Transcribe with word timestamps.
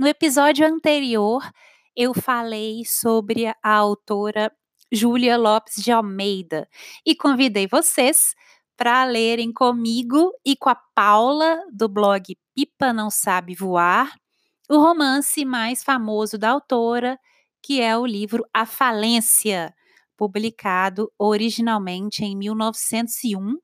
No 0.00 0.06
episódio 0.06 0.66
anterior, 0.66 1.46
eu 1.94 2.14
falei 2.14 2.86
sobre 2.86 3.48
a 3.48 3.54
autora 3.62 4.50
Júlia 4.90 5.36
Lopes 5.36 5.74
de 5.74 5.92
Almeida 5.92 6.66
e 7.04 7.14
convidei 7.14 7.66
vocês 7.66 8.34
para 8.78 9.04
lerem 9.04 9.52
comigo 9.52 10.32
e 10.42 10.56
com 10.56 10.70
a 10.70 10.74
Paula 10.74 11.62
do 11.70 11.86
blog 11.86 12.34
Pipa 12.54 12.94
Não 12.94 13.10
Sabe 13.10 13.54
Voar 13.54 14.16
o 14.70 14.78
romance 14.78 15.44
mais 15.44 15.84
famoso 15.84 16.38
da 16.38 16.48
autora, 16.48 17.18
que 17.62 17.82
é 17.82 17.94
o 17.94 18.06
livro 18.06 18.42
A 18.54 18.64
Falência, 18.64 19.70
publicado 20.16 21.12
originalmente 21.18 22.24
em 22.24 22.34
1901 22.34 23.58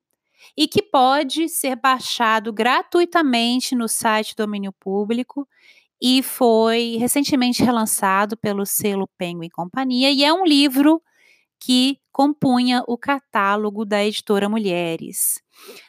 e 0.55 0.69
que 0.69 0.83
pode 0.83 1.48
ser 1.48 1.77
baixado 1.77 2.53
gratuitamente 2.53 3.75
no 3.75 3.89
site 3.89 4.37
Domínio 4.37 4.73
Público 4.73 5.48
e 6.00 6.22
foi 6.22 6.97
recentemente 6.98 7.62
relançado 7.62 8.36
pelo 8.36 8.66
selo 8.66 9.08
Penguin 9.16 9.48
Companhia 9.48 10.11
e 10.11 10.25
é 10.25 10.33
um 10.33 10.44
livro 10.44 11.02
que 11.58 11.98
compunha 12.12 12.83
o 12.86 12.98
catálogo 12.98 13.84
da 13.84 14.05
editora 14.05 14.48
Mulheres. 14.48 15.42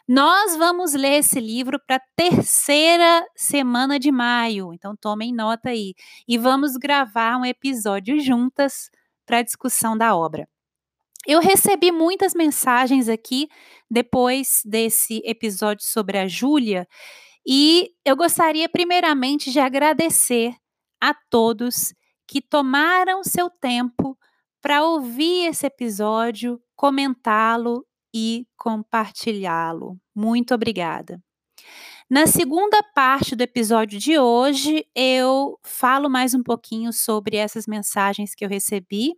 Nós 0.08 0.56
vamos 0.56 0.94
ler 0.94 1.20
esse 1.20 1.40
livro 1.40 1.80
para 1.86 1.98
a 1.98 2.02
terceira 2.16 3.26
semana 3.36 4.00
de 4.00 4.12
maio, 4.12 4.74
então 4.74 4.96
tomem 4.96 5.34
nota 5.34 5.70
aí. 5.70 5.94
E 6.28 6.38
vamos 6.38 6.78
gravar 6.78 7.38
um 7.38 7.46
episódio 7.46 8.20
juntas 8.20 8.90
para 9.26 9.40
a 9.40 9.44
discussão 9.44 9.98
da 9.98 10.16
obra. 10.16 10.48
Eu 11.28 11.42
recebi 11.42 11.92
muitas 11.92 12.34
mensagens 12.34 13.10
aqui 13.10 13.50
depois 13.92 14.62
desse 14.64 15.22
episódio 15.26 15.84
sobre 15.86 16.18
a 16.18 16.28
Júlia 16.28 16.88
e 17.48 17.92
eu 18.04 18.18
gostaria, 18.18 18.68
primeiramente, 18.68 19.52
de 19.52 19.60
agradecer 19.60 20.54
a 21.02 21.14
todos 21.30 21.94
que 22.28 22.42
tomaram 22.42 23.24
seu 23.24 23.50
tempo 23.50 24.18
para 24.62 24.84
ouvir 24.84 25.46
esse 25.46 25.66
episódio, 25.66 26.62
comentá-lo 26.76 27.86
e 28.14 28.46
compartilhá-lo. 28.58 29.98
Muito 30.14 30.54
obrigada. 30.54 31.24
Na 32.10 32.28
segunda 32.28 32.84
parte 32.94 33.34
do 33.34 33.42
episódio 33.42 33.98
de 33.98 34.20
hoje, 34.20 34.86
eu 34.94 35.58
falo 35.64 36.10
mais 36.10 36.34
um 36.34 36.44
pouquinho 36.44 36.92
sobre 36.92 37.38
essas 37.38 37.66
mensagens 37.66 38.36
que 38.36 38.44
eu 38.44 38.50
recebi, 38.50 39.14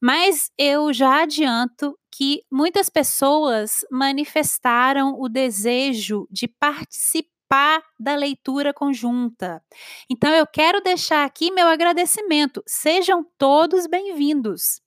mas 0.00 0.50
eu 0.58 0.92
já 0.92 1.22
adianto 1.22 1.96
que 2.10 2.42
muitas 2.50 2.88
pessoas 2.88 3.84
manifestaram 3.90 5.16
o 5.20 5.28
desejo 5.28 6.26
de 6.28 6.48
participar 6.48 7.32
participar 7.52 7.82
da 8.00 8.14
leitura 8.14 8.72
conjunta. 8.72 9.62
Então, 10.08 10.32
eu 10.32 10.46
quero 10.46 10.80
deixar 10.80 11.24
aqui 11.24 11.50
meu 11.50 11.68
agradecimento. 11.68 12.62
Sejam 12.66 13.24
todos 13.36 13.86
bem-vindos. 13.86 14.80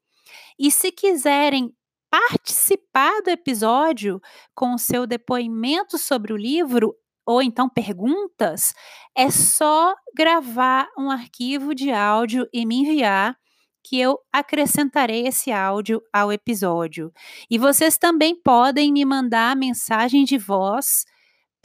E 0.58 0.72
se 0.72 0.92
quiserem 0.92 1.72
participar 2.10 3.22
do 3.22 3.30
episódio 3.30 4.20
com 4.56 4.74
o 4.74 4.80
seu 4.80 5.06
depoimento 5.06 6.00
sobre 6.00 6.34
o 6.34 6.38
livro, 6.38 6.96
ou 7.24 7.42
então 7.42 7.70
perguntas, 7.70 8.74
é 9.16 9.30
só 9.30 9.94
gravar 10.16 10.88
um 10.98 11.12
arquivo 11.12 11.76
de 11.76 11.92
áudio 11.92 12.48
e 12.52 12.66
me 12.66 12.78
enviar 12.78 13.38
que 13.84 14.00
eu 14.00 14.18
acrescentarei 14.34 15.28
esse 15.28 15.52
áudio 15.52 16.02
ao 16.12 16.32
episódio. 16.32 17.14
E 17.48 17.60
vocês 17.60 18.00
também 18.00 18.36
podem 18.36 18.92
me 18.92 19.06
mandar 19.06 19.56
mensagem 19.56 20.24
de 20.24 20.40
voz 20.40 21.06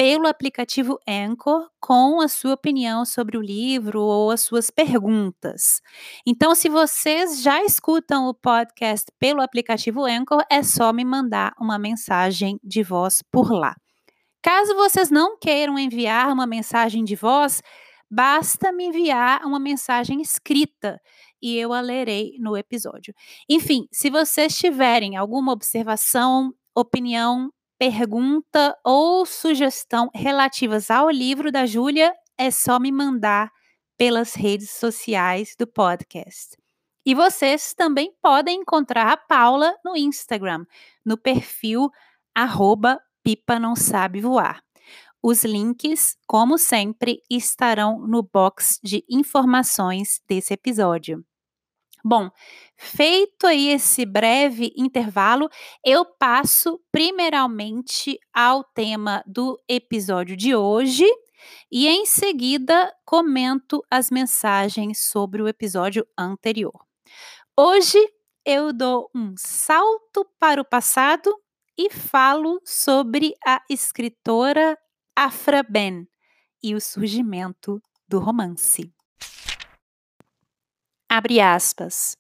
pelo 0.01 0.27
aplicativo 0.27 0.99
Anchor 1.07 1.69
com 1.79 2.23
a 2.23 2.29
sua 2.29 2.55
opinião 2.55 3.05
sobre 3.05 3.37
o 3.37 3.43
livro 3.43 4.01
ou 4.01 4.31
as 4.31 4.41
suas 4.41 4.71
perguntas. 4.71 5.83
Então, 6.27 6.55
se 6.55 6.71
vocês 6.71 7.43
já 7.43 7.63
escutam 7.63 8.27
o 8.27 8.33
podcast 8.33 9.13
pelo 9.19 9.43
aplicativo 9.43 10.07
Anchor, 10.07 10.43
é 10.51 10.63
só 10.63 10.91
me 10.91 11.05
mandar 11.05 11.53
uma 11.61 11.79
mensagem 11.79 12.59
de 12.65 12.83
voz 12.83 13.23
por 13.31 13.53
lá. 13.53 13.77
Caso 14.43 14.75
vocês 14.75 15.11
não 15.11 15.39
queiram 15.39 15.79
enviar 15.79 16.33
uma 16.33 16.47
mensagem 16.47 17.05
de 17.05 17.15
voz, 17.15 17.61
basta 18.11 18.73
me 18.73 18.87
enviar 18.87 19.45
uma 19.45 19.61
mensagem 19.61 20.23
escrita 20.23 20.99
e 21.43 21.59
eu 21.59 21.75
a 21.75 21.81
lerei 21.83 22.39
no 22.39 22.57
episódio. 22.57 23.13
Enfim, 23.47 23.87
se 23.93 24.09
vocês 24.09 24.57
tiverem 24.57 25.19
alguma 25.19 25.53
observação, 25.53 26.55
opinião, 26.75 27.51
pergunta 27.81 28.77
ou 28.85 29.25
sugestão 29.25 30.11
relativas 30.15 30.91
ao 30.91 31.09
livro 31.09 31.51
da 31.51 31.65
Júlia, 31.65 32.15
é 32.37 32.51
só 32.51 32.79
me 32.79 32.93
mandar 32.93 33.51
pelas 33.97 34.35
redes 34.35 34.69
sociais 34.69 35.55
do 35.59 35.67
podcast. 35.67 36.59
E 37.07 37.15
vocês 37.15 37.73
também 37.73 38.13
podem 38.21 38.61
encontrar 38.61 39.11
a 39.11 39.17
Paula 39.17 39.75
no 39.83 39.97
Instagram, 39.97 40.67
no 41.03 41.17
perfil 41.17 41.91
arroba 42.35 43.01
Pipa 43.23 43.59
Não 43.59 43.75
Sabe 43.75 44.21
Voar. 44.21 44.63
Os 45.23 45.43
links, 45.43 46.19
como 46.27 46.59
sempre, 46.59 47.23
estarão 47.31 48.07
no 48.07 48.23
box 48.23 48.79
de 48.85 49.03
informações 49.09 50.21
desse 50.29 50.53
episódio. 50.53 51.25
Bom, 52.05 52.31
feito 52.77 53.47
aí 53.47 53.69
esse 53.69 54.07
breve 54.07 54.73
intervalo, 54.77 55.49
eu 55.85 56.05
passo 56.05 56.81
primeiramente 56.91 58.19
ao 58.33 58.65
tema 58.65 59.23
do 59.27 59.61
episódio 59.69 60.37
de 60.37 60.55
hoje 60.55 61.05
e 61.71 61.87
em 61.89 62.07
seguida 62.07 62.93
comento 63.05 63.83
as 63.91 64.11
mensagens 64.11 65.05
sobre 65.11 65.43
o 65.43 65.49
episódio 65.49 66.07
anterior. 66.19 66.73
Hoje 67.57 67.99
eu 68.45 68.73
dou 68.73 69.11
um 69.15 69.35
salto 69.37 70.27
para 70.39 70.61
o 70.61 70.65
passado 70.65 71.31
e 71.77 71.91
falo 71.91 72.61
sobre 72.65 73.35
a 73.47 73.61
escritora 73.69 74.79
Afra 75.15 75.63
Ben 75.63 76.07
e 76.63 76.75
o 76.75 76.81
surgimento 76.81 77.81
do 78.09 78.19
romance. 78.19 78.93
Abre 81.13 81.41
aspas. 81.41 82.17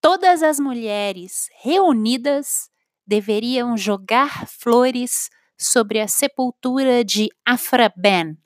Todas 0.00 0.42
as 0.42 0.58
mulheres 0.58 1.50
reunidas 1.60 2.70
deveriam 3.06 3.76
jogar 3.76 4.46
flores 4.48 5.28
sobre 5.54 6.00
a 6.00 6.08
sepultura 6.08 7.04
de 7.04 7.28
Afra 7.44 7.92
Ben, 7.94 8.38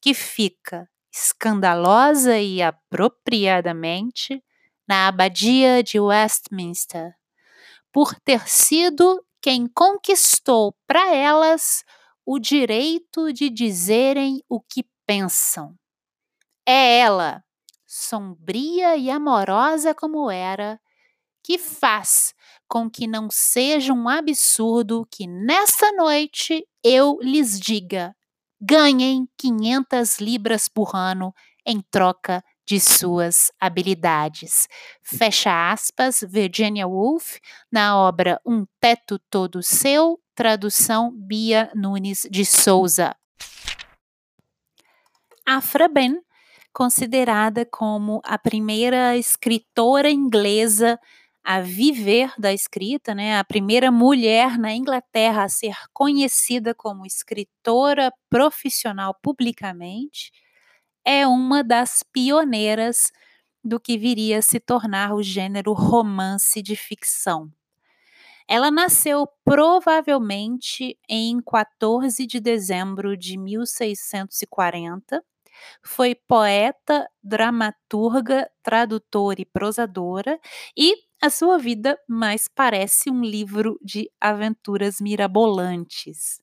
que 0.00 0.14
fica 0.14 0.88
escandalosa 1.12 2.38
e 2.38 2.62
apropriadamente 2.62 4.42
na 4.88 5.06
abadia 5.08 5.82
de 5.82 6.00
Westminster, 6.00 7.12
por 7.92 8.18
ter 8.20 8.48
sido 8.48 9.22
quem 9.42 9.66
conquistou 9.68 10.74
para 10.86 11.14
elas 11.14 11.84
o 12.24 12.38
direito 12.38 13.34
de 13.34 13.50
dizerem 13.50 14.42
o 14.48 14.62
que 14.62 14.82
pensam. 15.06 15.76
É 16.66 17.00
ela 17.00 17.43
sombria 17.96 18.96
e 18.96 19.08
amorosa 19.08 19.94
como 19.94 20.28
era, 20.28 20.80
que 21.44 21.56
faz 21.58 22.34
com 22.66 22.90
que 22.90 23.06
não 23.06 23.28
seja 23.30 23.92
um 23.92 24.08
absurdo 24.08 25.06
que 25.08 25.28
nessa 25.28 25.92
noite 25.92 26.66
eu 26.82 27.18
lhes 27.22 27.60
diga: 27.60 28.12
ganhem 28.60 29.28
500 29.38 30.18
libras 30.18 30.68
por 30.68 30.96
ano 30.96 31.32
em 31.64 31.80
troca 31.88 32.42
de 32.66 32.80
suas 32.80 33.52
habilidades. 33.60 34.66
Fecha 35.00 35.70
aspas, 35.70 36.24
Virginia 36.28 36.88
Woolf, 36.88 37.38
na 37.70 37.96
obra 37.96 38.40
Um 38.44 38.66
Teto 38.80 39.20
Todo 39.30 39.62
Seu, 39.62 40.18
tradução 40.34 41.12
Bia 41.12 41.70
Nunes 41.76 42.26
de 42.28 42.44
Souza. 42.44 43.14
Afra 45.46 45.86
Ben 45.86 46.20
considerada 46.74 47.64
como 47.64 48.20
a 48.24 48.36
primeira 48.36 49.16
escritora 49.16 50.10
inglesa 50.10 50.98
a 51.44 51.60
viver 51.60 52.32
da 52.38 52.52
escrita, 52.52 53.14
né, 53.14 53.38
a 53.38 53.44
primeira 53.44 53.92
mulher 53.92 54.58
na 54.58 54.74
Inglaterra 54.74 55.44
a 55.44 55.48
ser 55.48 55.76
conhecida 55.92 56.74
como 56.74 57.06
escritora 57.06 58.12
profissional 58.28 59.14
publicamente, 59.22 60.32
é 61.04 61.26
uma 61.26 61.62
das 61.62 62.02
pioneiras 62.12 63.12
do 63.62 63.78
que 63.78 63.96
viria 63.96 64.38
a 64.38 64.42
se 64.42 64.58
tornar 64.58 65.14
o 65.14 65.22
gênero 65.22 65.72
romance 65.72 66.60
de 66.60 66.74
ficção. 66.74 67.50
Ela 68.48 68.70
nasceu 68.70 69.26
provavelmente 69.44 70.98
em 71.08 71.40
14 71.40 72.26
de 72.26 72.40
dezembro 72.40 73.16
de 73.16 73.38
1640. 73.38 75.22
Foi 75.84 76.14
poeta, 76.14 77.08
dramaturga, 77.22 78.48
tradutora 78.62 79.40
e 79.40 79.44
prosadora, 79.44 80.38
e 80.76 80.94
a 81.22 81.30
sua 81.30 81.58
vida 81.58 81.98
mais 82.08 82.48
parece 82.48 83.10
um 83.10 83.22
livro 83.22 83.78
de 83.82 84.10
aventuras 84.20 85.00
mirabolantes. 85.00 86.40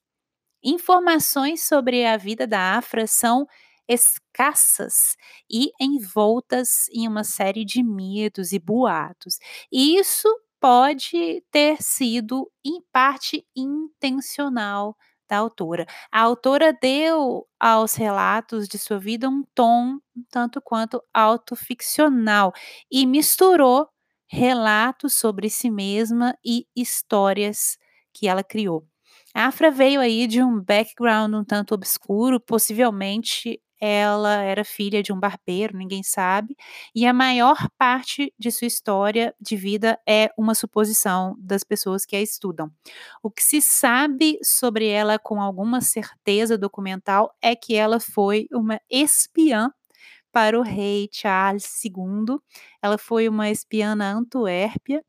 Informações 0.63 1.63
sobre 1.67 2.05
a 2.05 2.17
vida 2.17 2.45
da 2.45 2.77
Afra 2.77 3.07
são 3.07 3.47
escassas 3.87 5.15
e 5.49 5.71
envoltas 5.79 6.87
em 6.93 7.07
uma 7.07 7.23
série 7.23 7.65
de 7.65 7.83
mitos 7.83 8.51
e 8.53 8.59
boatos. 8.59 9.39
E 9.71 9.97
isso 9.97 10.27
pode 10.59 11.43
ter 11.51 11.81
sido, 11.81 12.49
em 12.63 12.79
parte, 12.91 13.45
intencional 13.55 14.95
da 15.31 15.37
autora. 15.37 15.85
A 16.11 16.19
autora 16.21 16.73
deu 16.73 17.47
aos 17.57 17.95
relatos 17.95 18.67
de 18.67 18.77
sua 18.77 18.99
vida 18.99 19.29
um 19.29 19.43
tom 19.55 19.97
tanto 20.29 20.61
quanto 20.61 21.01
autoficcional 21.13 22.51
e 22.91 23.05
misturou 23.05 23.87
relatos 24.29 25.13
sobre 25.15 25.49
si 25.49 25.71
mesma 25.71 26.35
e 26.45 26.65
histórias 26.75 27.77
que 28.13 28.27
ela 28.27 28.43
criou. 28.43 28.85
A 29.33 29.45
Afra 29.47 29.71
veio 29.71 30.01
aí 30.01 30.27
de 30.27 30.43
um 30.43 30.59
background 30.61 31.33
um 31.33 31.43
tanto 31.45 31.73
obscuro, 31.73 32.39
possivelmente 32.39 33.61
ela 33.81 34.35
era 34.43 34.63
filha 34.63 35.03
de 35.03 35.11
um 35.11 35.19
barbeiro, 35.19 35.77
ninguém 35.77 36.03
sabe, 36.03 36.55
e 36.95 37.05
a 37.07 37.13
maior 37.13 37.67
parte 37.77 38.33
de 38.39 38.51
sua 38.51 38.67
história 38.67 39.35
de 39.41 39.55
vida 39.57 39.99
é 40.07 40.29
uma 40.37 40.55
suposição 40.55 41.35
das 41.39 41.63
pessoas 41.63 42.05
que 42.05 42.15
a 42.15 42.21
estudam. 42.21 42.71
O 43.23 43.31
que 43.31 43.43
se 43.43 43.61
sabe 43.61 44.37
sobre 44.43 44.87
ela 44.87 45.19
com 45.19 45.41
alguma 45.41 45.81
certeza 45.81 46.57
documental 46.57 47.33
é 47.41 47.55
que 47.55 47.75
ela 47.75 47.99
foi 47.99 48.47
uma 48.51 48.79
espiã 48.89 49.71
para 50.31 50.59
o 50.59 50.63
rei 50.63 51.09
Charles 51.11 51.65
II. 51.83 52.37
Ela 52.81 52.97
foi 52.97 53.27
uma 53.29 53.49
espiã 53.49 53.95
na 53.95 54.11
Antuérpia 54.13 55.03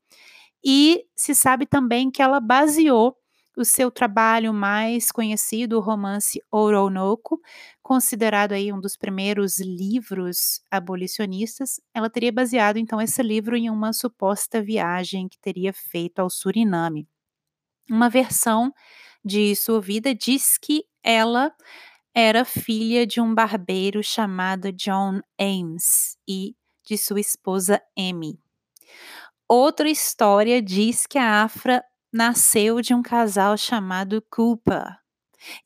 e 0.64 1.04
se 1.16 1.34
sabe 1.34 1.66
também 1.66 2.10
que 2.10 2.22
ela 2.22 2.40
baseou 2.40 3.16
o 3.56 3.64
seu 3.64 3.90
trabalho 3.90 4.52
mais 4.52 5.10
conhecido, 5.12 5.76
o 5.76 5.80
romance 5.80 6.42
Oronoco, 6.50 7.40
considerado 7.82 8.52
aí 8.52 8.72
um 8.72 8.80
dos 8.80 8.96
primeiros 8.96 9.60
livros 9.60 10.62
abolicionistas, 10.70 11.80
ela 11.94 12.08
teria 12.08 12.32
baseado 12.32 12.78
então 12.78 13.00
esse 13.00 13.22
livro 13.22 13.56
em 13.56 13.68
uma 13.68 13.92
suposta 13.92 14.62
viagem 14.62 15.28
que 15.28 15.38
teria 15.38 15.72
feito 15.72 16.20
ao 16.20 16.30
Suriname. 16.30 17.06
Uma 17.90 18.08
versão 18.08 18.72
de 19.24 19.54
sua 19.54 19.80
vida 19.80 20.14
diz 20.14 20.56
que 20.58 20.84
ela 21.02 21.52
era 22.14 22.44
filha 22.44 23.06
de 23.06 23.20
um 23.20 23.34
barbeiro 23.34 24.02
chamado 24.02 24.72
John 24.72 25.20
Ames 25.40 26.16
e 26.28 26.54
de 26.84 26.98
sua 26.98 27.20
esposa 27.20 27.80
Amy. 27.98 28.38
Outra 29.48 29.88
história 29.88 30.62
diz 30.62 31.06
que 31.06 31.18
a 31.18 31.42
Afra 31.42 31.84
nasceu 32.12 32.80
de 32.80 32.94
um 32.94 33.02
casal 33.02 33.56
chamado 33.56 34.22
Cooper. 34.30 34.98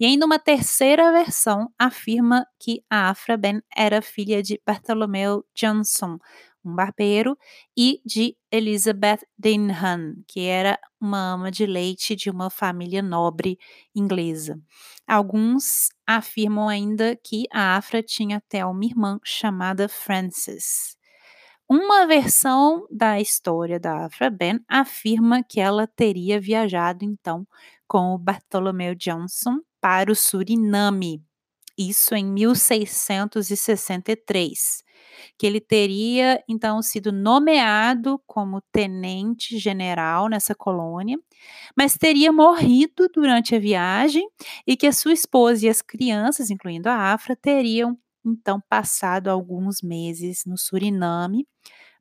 E 0.00 0.06
ainda 0.06 0.26
uma 0.26 0.38
terceira 0.38 1.12
versão 1.12 1.68
afirma 1.78 2.46
que 2.58 2.82
a 2.90 3.10
Afra 3.10 3.36
Ben 3.36 3.62
era 3.76 4.00
filha 4.02 4.42
de 4.42 4.60
Bartholomew 4.66 5.44
Johnson, 5.54 6.18
um 6.64 6.74
barbeiro, 6.74 7.36
e 7.76 8.00
de 8.04 8.36
Elizabeth 8.50 9.20
Denham, 9.38 10.14
que 10.26 10.40
era 10.40 10.78
uma 11.00 11.34
ama 11.34 11.50
de 11.50 11.66
leite 11.66 12.16
de 12.16 12.30
uma 12.30 12.50
família 12.50 13.02
nobre 13.02 13.58
inglesa. 13.94 14.58
Alguns 15.06 15.90
afirmam 16.06 16.68
ainda 16.68 17.16
que 17.16 17.44
a 17.52 17.76
Afra 17.76 18.02
tinha 18.02 18.38
até 18.38 18.64
uma 18.64 18.84
irmã 18.84 19.18
chamada 19.24 19.88
Frances. 19.88 20.95
Uma 21.68 22.06
versão 22.06 22.86
da 22.90 23.20
história 23.20 23.78
da 23.80 24.06
Afra 24.06 24.30
Ben 24.30 24.60
afirma 24.68 25.42
que 25.42 25.60
ela 25.60 25.86
teria 25.86 26.40
viajado 26.40 27.04
então 27.04 27.46
com 27.88 28.14
o 28.14 28.18
Bartholomew 28.18 28.94
Johnson 28.94 29.58
para 29.80 30.10
o 30.12 30.14
Suriname, 30.14 31.22
isso 31.76 32.14
em 32.14 32.24
1663, 32.24 34.84
que 35.38 35.46
ele 35.46 35.60
teria 35.60 36.42
então 36.48 36.80
sido 36.82 37.12
nomeado 37.12 38.20
como 38.26 38.60
tenente 38.72 39.58
general 39.58 40.28
nessa 40.28 40.54
colônia, 40.54 41.18
mas 41.76 41.96
teria 41.98 42.32
morrido 42.32 43.08
durante 43.12 43.54
a 43.56 43.58
viagem 43.58 44.26
e 44.66 44.76
que 44.76 44.86
a 44.86 44.92
sua 44.92 45.12
esposa 45.12 45.66
e 45.66 45.68
as 45.68 45.82
crianças, 45.82 46.50
incluindo 46.50 46.88
a 46.88 47.12
Afra, 47.12 47.36
teriam 47.36 47.98
então 48.26 48.60
passado 48.68 49.28
alguns 49.28 49.82
meses 49.82 50.44
no 50.46 50.58
Suriname, 50.58 51.46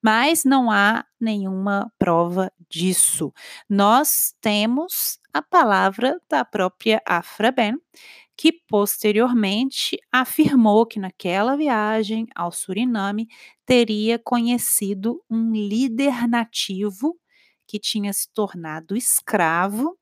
mas 0.04 0.44
não 0.46 0.72
há 0.72 1.06
nenhuma 1.20 1.92
prova 2.00 2.52
disso. 2.70 3.34
Nós 3.70 4.34
temos 4.42 5.20
a 5.34 5.42
palavra 5.42 6.20
da 6.30 6.46
própria 6.46 7.02
Afra 7.08 7.52
Ben, 7.52 7.76
que 8.38 8.52
posteriormente 8.68 9.98
afirmou 10.12 10.86
que 10.86 11.00
naquela 11.00 11.56
viagem 11.56 12.28
ao 12.36 12.52
Suriname 12.52 13.28
teria 13.66 14.20
conhecido 14.20 15.22
um 15.30 15.52
líder 15.54 16.28
nativo 16.28 17.16
que 17.68 17.80
tinha 17.80 18.14
se 18.14 18.28
tornado 18.34 18.96
escravo 18.96 19.98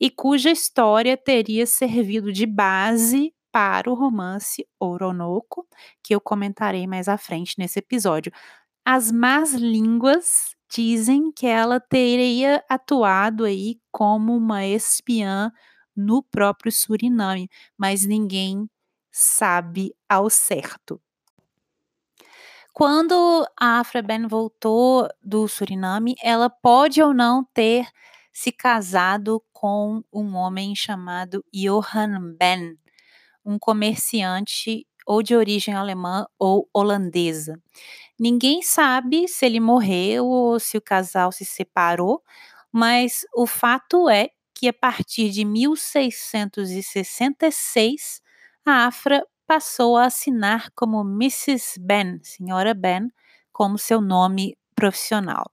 e 0.00 0.10
cuja 0.10 0.50
história 0.50 1.16
teria 1.16 1.66
servido 1.66 2.32
de 2.32 2.46
base 2.46 3.32
para 3.56 3.90
o 3.90 3.94
romance 3.94 4.68
Oronoco, 4.78 5.66
que 6.02 6.14
eu 6.14 6.20
comentarei 6.20 6.86
mais 6.86 7.08
à 7.08 7.16
frente 7.16 7.54
nesse 7.56 7.78
episódio. 7.78 8.30
As 8.84 9.10
más 9.10 9.54
línguas 9.54 10.54
dizem 10.70 11.32
que 11.32 11.46
ela 11.46 11.80
teria 11.80 12.62
atuado 12.68 13.46
aí 13.46 13.80
como 13.90 14.36
uma 14.36 14.66
espiã 14.66 15.50
no 15.96 16.22
próprio 16.22 16.70
Suriname, 16.70 17.48
mas 17.78 18.04
ninguém 18.04 18.68
sabe 19.10 19.94
ao 20.06 20.28
certo. 20.28 21.00
Quando 22.74 23.14
a 23.58 23.80
Afra 23.80 24.02
Ben 24.02 24.26
voltou 24.26 25.08
do 25.22 25.48
Suriname, 25.48 26.14
ela 26.22 26.50
pode 26.50 27.00
ou 27.00 27.14
não 27.14 27.42
ter 27.54 27.88
se 28.30 28.52
casado 28.52 29.42
com 29.50 30.04
um 30.12 30.34
homem 30.34 30.76
chamado 30.76 31.42
Johan 31.50 32.36
Ben, 32.38 32.76
um 33.46 33.58
comerciante 33.58 34.86
ou 35.06 35.22
de 35.22 35.34
origem 35.36 35.74
alemã 35.74 36.26
ou 36.38 36.68
holandesa. 36.74 37.60
Ninguém 38.18 38.62
sabe 38.62 39.28
se 39.28 39.44
ele 39.46 39.60
morreu 39.60 40.26
ou 40.26 40.58
se 40.60 40.76
o 40.78 40.82
casal 40.82 41.30
se 41.32 41.44
separou, 41.44 42.22
mas 42.72 43.24
o 43.36 43.46
fato 43.46 44.08
é 44.08 44.30
que 44.54 44.68
a 44.68 44.72
partir 44.72 45.30
de 45.30 45.44
1666 45.44 48.20
a 48.66 48.86
Afra 48.86 49.24
passou 49.46 49.96
a 49.96 50.06
assinar 50.06 50.70
como 50.74 51.00
Mrs. 51.02 51.78
Ben, 51.80 52.18
senhora 52.22 52.74
Ben, 52.74 53.08
como 53.52 53.78
seu 53.78 54.00
nome 54.00 54.56
profissional. 54.74 55.50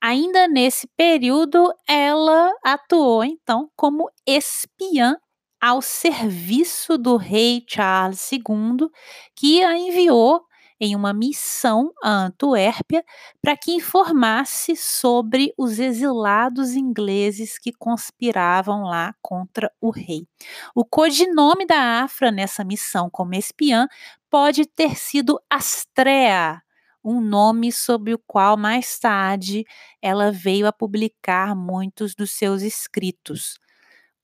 Ainda 0.00 0.48
nesse 0.48 0.86
período, 0.96 1.72
ela 1.88 2.52
atuou 2.64 3.24
então 3.24 3.70
como 3.76 4.10
espiã 4.26 5.16
ao 5.62 5.80
serviço 5.82 6.98
do 6.98 7.16
rei 7.16 7.64
Charles 7.68 8.32
II, 8.32 8.90
que 9.36 9.62
a 9.64 9.78
enviou 9.78 10.42
em 10.80 10.96
uma 10.96 11.14
missão 11.14 11.92
a 12.02 12.24
Antuérpia 12.26 13.04
para 13.40 13.56
que 13.56 13.70
informasse 13.72 14.74
sobre 14.76 15.54
os 15.56 15.78
exilados 15.78 16.72
ingleses 16.74 17.56
que 17.58 17.72
conspiravam 17.72 18.82
lá 18.82 19.14
contra 19.22 19.70
o 19.80 19.90
rei. 19.90 20.26
O 20.74 20.84
codinome 20.84 21.66
da 21.66 22.02
Afra 22.02 22.32
nessa 22.32 22.64
missão 22.64 23.08
como 23.08 23.34
espiã 23.34 23.86
pode 24.28 24.66
ter 24.66 24.96
sido 24.96 25.40
Astrea, 25.48 26.60
um 27.04 27.20
nome 27.20 27.70
sob 27.72 28.14
o 28.14 28.18
qual 28.26 28.56
mais 28.56 28.98
tarde 28.98 29.64
ela 30.00 30.32
veio 30.32 30.66
a 30.66 30.72
publicar 30.72 31.54
muitos 31.54 32.14
dos 32.14 32.32
seus 32.32 32.62
escritos. 32.62 33.58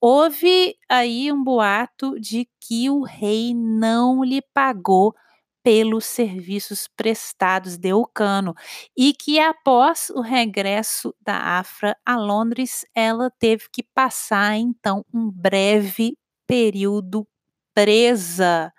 Houve 0.01 0.75
aí 0.89 1.31
um 1.31 1.43
boato 1.43 2.19
de 2.19 2.47
que 2.59 2.89
o 2.89 3.03
rei 3.03 3.53
não 3.53 4.23
lhe 4.23 4.41
pagou 4.53 5.13
pelos 5.61 6.05
serviços 6.05 6.87
prestados 6.87 7.77
de 7.77 7.89
Eucano 7.89 8.55
e 8.97 9.13
que 9.13 9.39
após 9.39 10.09
o 10.11 10.21
regresso 10.21 11.13
da 11.21 11.59
Afra 11.59 11.97
a 12.05 12.15
Londres, 12.17 12.85
ela 12.95 13.29
teve 13.39 13.65
que 13.71 13.83
passar 13.83 14.55
então 14.55 15.05
um 15.13 15.29
breve 15.29 16.17
período 16.47 17.27
presa 17.73 18.73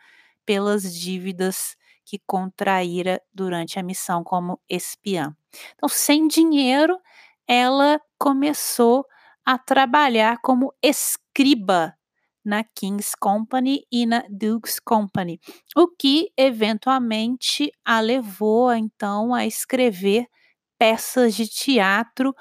pelas 0.47 0.95
dívidas 0.95 1.77
que 2.05 2.19
contraíra 2.27 3.21
durante 3.33 3.79
a 3.79 3.83
missão 3.83 4.25
como 4.25 4.61
espiã. 4.69 5.37
Então, 5.75 5.89
sem 5.89 6.27
dinheiro, 6.27 6.99
ela 7.47 8.01
começou 8.19 9.01
a 9.01 9.20
trabalhar 9.59 10.39
como 10.43 10.73
escriba 10.83 11.95
na 12.45 12.65
King's 12.65 13.15
Company 13.15 13.83
e 13.93 14.07
na 14.07 14.25
Duke's 14.31 14.81
Company, 14.81 15.39
o 15.77 15.87
que 15.89 16.31
eventualmente 16.37 17.71
a 17.85 18.01
levou 18.01 18.73
então 18.73 19.35
a 19.35 19.47
escrever 19.47 20.27
peças 20.79 21.35
de 21.35 21.47
teatro, 21.47 22.35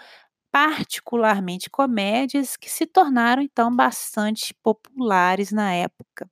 particularmente 0.52 1.70
comédias, 1.70 2.56
que 2.58 2.70
se 2.70 2.86
tornaram 2.88 3.42
então 3.42 3.76
bastante 3.76 4.54
populares 4.64 5.52
na 5.52 5.74
época. 5.74 6.30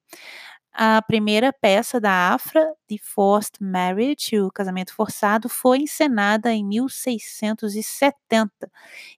A 0.74 1.02
primeira 1.02 1.52
peça 1.52 2.00
da 2.00 2.34
Afra, 2.34 2.64
The 2.88 2.98
Forced 3.02 3.58
Marriage, 3.62 4.40
o 4.40 4.52
casamento 4.52 4.94
forçado, 4.94 5.50
foi 5.50 5.80
encenada 5.80 6.54
em 6.54 6.64
1670 6.64 8.70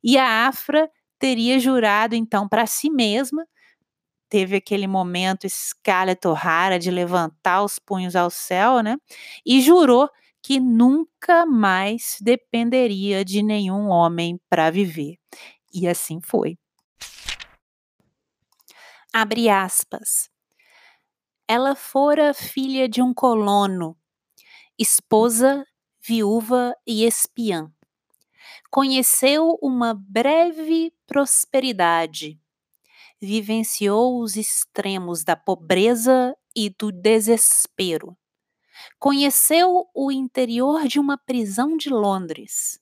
e 0.03 0.17
a 0.17 0.47
Afra 0.47 0.89
teria 1.19 1.59
jurado 1.59 2.15
então 2.15 2.47
para 2.47 2.65
si 2.65 2.89
mesma 2.89 3.45
teve 4.29 4.55
aquele 4.55 4.87
momento 4.87 5.49
Scarlett 5.49 6.25
O'Hara 6.27 6.77
de 6.77 6.91
levantar 6.91 7.63
os 7.63 7.79
punhos 7.79 8.15
ao 8.15 8.29
céu, 8.29 8.81
né? 8.81 8.95
E 9.45 9.59
jurou 9.59 10.07
que 10.41 10.59
nunca 10.59 11.45
mais 11.45 12.17
dependeria 12.21 13.25
de 13.25 13.41
nenhum 13.43 13.89
homem 13.89 14.39
para 14.47 14.69
viver. 14.69 15.17
E 15.73 15.87
assim 15.87 16.21
foi. 16.21 16.57
Abre 19.11 19.49
aspas. 19.49 20.29
Ela 21.47 21.75
fora 21.75 22.33
filha 22.33 22.87
de 22.87 23.01
um 23.01 23.11
colono, 23.11 23.97
esposa, 24.77 25.65
viúva 25.99 26.75
e 26.85 27.03
espiã. 27.03 27.71
Conheceu 28.69 29.57
uma 29.61 29.93
breve 29.93 30.93
prosperidade 31.07 32.39
vivenciou 33.21 34.21
os 34.21 34.35
extremos 34.35 35.23
da 35.23 35.35
pobreza 35.35 36.35
e 36.55 36.69
do 36.69 36.91
desespero. 36.91 38.17
Conheceu 38.97 39.87
o 39.93 40.11
interior 40.11 40.87
de 40.87 40.99
uma 40.99 41.17
prisão 41.17 41.75
de 41.75 41.89
Londres. 41.89 42.79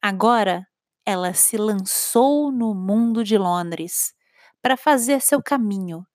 Agora 0.00 0.66
ela 1.04 1.32
se 1.34 1.56
lançou 1.56 2.50
no 2.52 2.74
mundo 2.74 3.24
de 3.24 3.36
Londres 3.36 4.14
para 4.62 4.76
fazer 4.76 5.20
seu 5.20 5.42
caminho, 5.42 6.06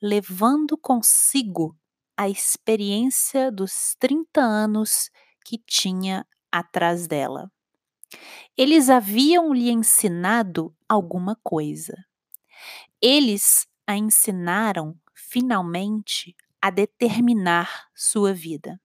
levando 0.00 0.76
consigo 0.76 1.76
a 2.16 2.28
experiência 2.28 3.50
dos 3.50 3.94
30 3.98 4.40
anos 4.40 5.10
que 5.44 5.58
tinha 5.58 6.26
atrás 6.52 7.06
dela. 7.06 7.50
Eles 8.56 8.90
haviam 8.90 9.52
lhe 9.54 9.70
ensinado 9.70 10.74
alguma 10.88 11.36
coisa. 11.42 11.94
Eles 13.00 13.66
a 13.86 13.96
ensinaram, 13.96 14.94
finalmente, 15.14 16.36
a 16.60 16.70
determinar 16.70 17.88
sua 17.94 18.32
vida. 18.32 18.80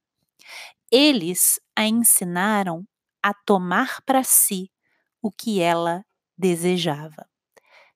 Eles 0.91 1.60
a 1.75 1.86
ensinaram 1.86 2.88
a 3.22 3.34
tomar 3.34 4.01
para 4.03 4.24
si 4.24 4.72
o 5.22 5.32
que 5.32 5.60
ela 5.60 6.05
desejava. 6.38 7.27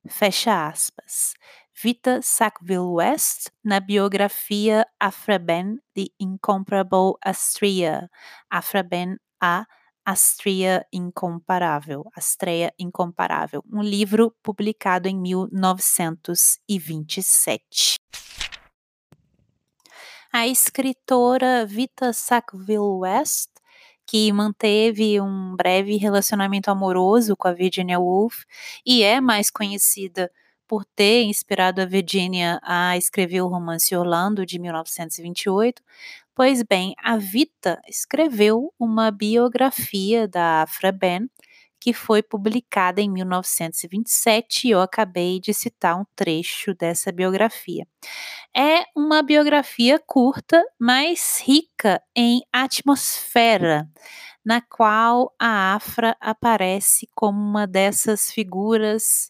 Fecha 0.08 0.68
aspas. 0.68 1.34
Vita 1.74 2.20
Sackville 2.22 2.92
West, 2.94 3.50
na 3.64 3.80
biografia 3.80 4.86
Ben, 5.42 5.78
The 5.94 6.08
Incomparable 6.20 7.14
Astrea. 7.24 8.10
Ben, 8.88 9.18
a 9.40 9.66
Astrea 10.04 10.84
Incomparável, 10.92 12.04
Astrea 12.14 12.72
Incomparável, 12.78 13.64
um 13.70 13.82
livro 13.82 14.34
publicado 14.42 15.08
em 15.08 15.16
1927. 15.16 17.96
A 20.32 20.46
escritora 20.46 21.66
Vita 21.66 22.12
Sackville 22.12 23.00
West, 23.00 23.50
que 24.06 24.32
manteve 24.32 25.20
um 25.20 25.56
breve 25.56 25.96
relacionamento 25.96 26.70
amoroso 26.70 27.36
com 27.36 27.48
a 27.48 27.52
Virginia 27.52 28.00
Woolf 28.00 28.44
e 28.84 29.02
é 29.02 29.20
mais 29.20 29.50
conhecida 29.50 30.30
por 30.70 30.84
ter 30.84 31.24
inspirado 31.24 31.82
a 31.82 31.84
Virginia 31.84 32.60
a 32.62 32.96
escrever 32.96 33.40
o 33.40 33.48
romance 33.48 33.96
Orlando 33.96 34.46
de 34.46 34.56
1928, 34.56 35.82
Pois 36.32 36.62
bem, 36.62 36.94
a 37.02 37.16
Vita 37.16 37.82
escreveu 37.88 38.72
uma 38.78 39.10
biografia 39.10 40.28
da 40.28 40.62
Afra 40.62 40.92
Ben, 40.92 41.28
que 41.80 41.92
foi 41.92 42.22
publicada 42.22 43.00
em 43.00 43.10
1927 43.10 44.68
e 44.68 44.70
eu 44.70 44.80
acabei 44.80 45.40
de 45.40 45.52
citar 45.52 46.00
um 46.00 46.04
trecho 46.14 46.72
dessa 46.72 47.10
biografia. 47.10 47.84
É 48.56 48.84
uma 48.96 49.24
biografia 49.24 49.98
curta, 49.98 50.64
mas 50.78 51.42
rica 51.44 52.00
em 52.14 52.42
atmosfera, 52.52 53.88
na 54.44 54.60
qual 54.60 55.34
a 55.36 55.74
Afra 55.74 56.16
aparece 56.20 57.08
como 57.12 57.40
uma 57.40 57.66
dessas 57.66 58.30
figuras 58.30 59.29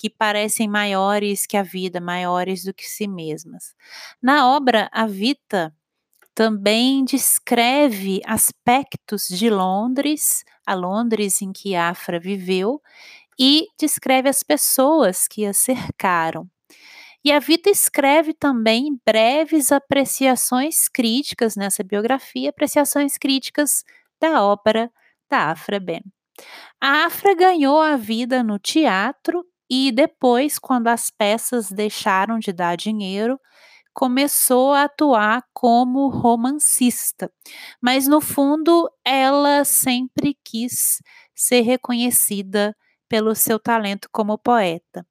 que 0.00 0.08
parecem 0.08 0.66
maiores 0.66 1.44
que 1.44 1.58
a 1.58 1.62
vida, 1.62 2.00
maiores 2.00 2.64
do 2.64 2.72
que 2.72 2.88
si 2.88 3.06
mesmas. 3.06 3.74
Na 4.22 4.48
obra, 4.56 4.88
a 4.90 5.06
Vita 5.06 5.74
também 6.34 7.04
descreve 7.04 8.22
aspectos 8.24 9.28
de 9.28 9.50
Londres, 9.50 10.42
a 10.66 10.72
Londres 10.74 11.42
em 11.42 11.52
que 11.52 11.76
Afra 11.76 12.18
viveu, 12.18 12.80
e 13.38 13.66
descreve 13.78 14.26
as 14.30 14.42
pessoas 14.42 15.28
que 15.28 15.44
a 15.44 15.52
cercaram. 15.52 16.48
E 17.22 17.30
a 17.30 17.38
Vita 17.38 17.68
escreve 17.68 18.32
também 18.32 18.98
breves 19.06 19.70
apreciações 19.70 20.88
críticas 20.88 21.56
nessa 21.56 21.84
biografia, 21.84 22.48
apreciações 22.48 23.18
críticas 23.18 23.84
da 24.18 24.42
ópera 24.42 24.90
da 25.28 25.50
Afra 25.50 25.78
Ben. 25.78 26.00
A 26.80 27.04
Afra 27.04 27.34
ganhou 27.34 27.78
a 27.82 27.98
vida 27.98 28.42
no 28.42 28.58
teatro 28.58 29.44
e 29.70 29.92
depois, 29.92 30.58
quando 30.58 30.88
as 30.88 31.10
peças 31.10 31.70
deixaram 31.70 32.38
de 32.38 32.52
dar 32.52 32.76
dinheiro, 32.76 33.38
começou 33.94 34.72
a 34.72 34.84
atuar 34.84 35.44
como 35.52 36.08
romancista, 36.08 37.30
mas 37.80 38.08
no 38.08 38.20
fundo 38.20 38.90
ela 39.04 39.64
sempre 39.64 40.36
quis 40.44 41.02
ser 41.34 41.60
reconhecida 41.62 42.76
pelo 43.08 43.34
seu 43.34 43.58
talento 43.58 44.08
como 44.12 44.38
poeta. 44.38 45.06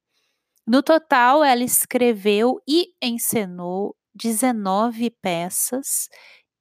No 0.66 0.82
total, 0.82 1.42
ela 1.44 1.64
escreveu 1.64 2.60
e 2.68 2.94
encenou 3.02 3.96
19 4.14 5.10
peças 5.22 6.08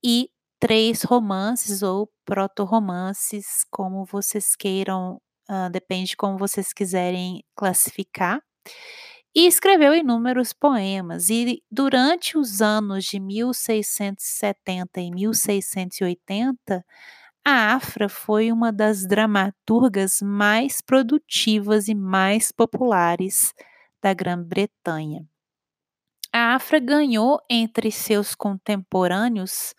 e 0.03 0.29
três 0.59 1.03
romances 1.03 1.81
ou 1.83 2.11
proto-romances, 2.25 3.65
como 3.71 4.05
vocês 4.05 4.55
queiram, 4.55 5.21
uh, 5.49 5.69
depende 5.69 6.11
de 6.11 6.17
como 6.17 6.37
vocês 6.37 6.71
quiserem 6.71 7.43
classificar 7.55 8.41
e 9.35 9.47
escreveu 9.47 9.93
inúmeros 9.93 10.53
poemas. 10.53 11.29
E 11.29 11.63
durante 11.71 12.37
os 12.37 12.61
anos 12.61 13.05
de 13.05 13.19
1670 13.19 15.01
e 15.01 15.11
1680, 15.11 16.85
a 17.45 17.73
Afra 17.73 18.09
foi 18.09 18.51
uma 18.51 18.71
das 18.71 19.05
dramaturgas 19.07 20.21
mais 20.21 20.81
produtivas 20.81 21.87
e 21.87 21.95
mais 21.95 22.51
populares 22.51 23.53
da 24.01 24.13
Grã-Bretanha. 24.13 25.25
A 26.31 26.53
Afra 26.55 26.79
ganhou 26.79 27.39
entre 27.49 27.91
seus 27.91 28.35
contemporâneos 28.35 29.73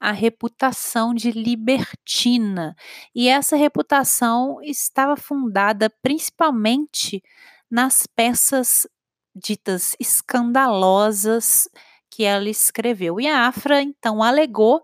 a 0.00 0.12
reputação 0.12 1.12
de 1.14 1.32
libertina, 1.32 2.74
e 3.14 3.28
essa 3.28 3.56
reputação 3.56 4.60
estava 4.62 5.16
fundada 5.16 5.90
principalmente 6.02 7.22
nas 7.70 8.06
peças 8.06 8.86
ditas 9.34 9.94
escandalosas 10.00 11.68
que 12.10 12.24
ela 12.24 12.48
escreveu. 12.48 13.20
E 13.20 13.26
a 13.28 13.46
Afra 13.46 13.82
então 13.82 14.22
alegou 14.22 14.82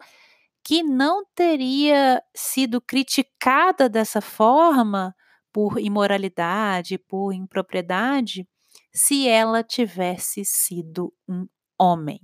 que 0.64 0.82
não 0.82 1.24
teria 1.34 2.22
sido 2.34 2.80
criticada 2.80 3.88
dessa 3.88 4.20
forma 4.20 5.14
por 5.52 5.78
imoralidade, 5.78 6.98
por 6.98 7.32
impropriedade, 7.32 8.48
se 8.92 9.28
ela 9.28 9.62
tivesse 9.62 10.44
sido 10.44 11.12
um 11.28 11.46
homem. 11.78 12.20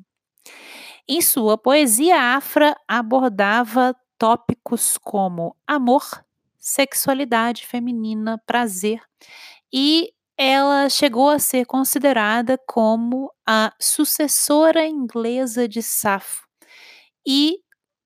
Em 1.12 1.20
sua 1.20 1.58
poesia, 1.58 2.36
Afra 2.36 2.76
abordava 2.86 3.96
tópicos 4.16 4.96
como 4.96 5.56
amor, 5.66 6.04
sexualidade 6.56 7.66
feminina, 7.66 8.40
prazer, 8.46 9.02
e 9.72 10.12
ela 10.36 10.88
chegou 10.88 11.28
a 11.28 11.40
ser 11.40 11.66
considerada 11.66 12.56
como 12.64 13.28
a 13.44 13.74
sucessora 13.80 14.86
inglesa 14.86 15.66
de 15.66 15.82
Safo 15.82 16.46
e 17.26 17.58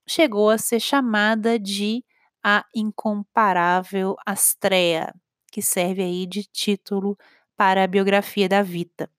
chegou 0.09 0.49
a 0.49 0.57
ser 0.57 0.81
chamada 0.81 1.59
de 1.59 2.03
a 2.43 2.65
incomparável 2.75 4.17
Astrea, 4.25 5.15
que 5.53 5.61
serve 5.61 6.03
aí 6.03 6.25
de 6.27 6.45
título 6.45 7.19
para 7.55 7.85
a 7.85 7.87
biografia 7.87 8.49
da 8.49 8.63
Vita. 8.63 9.14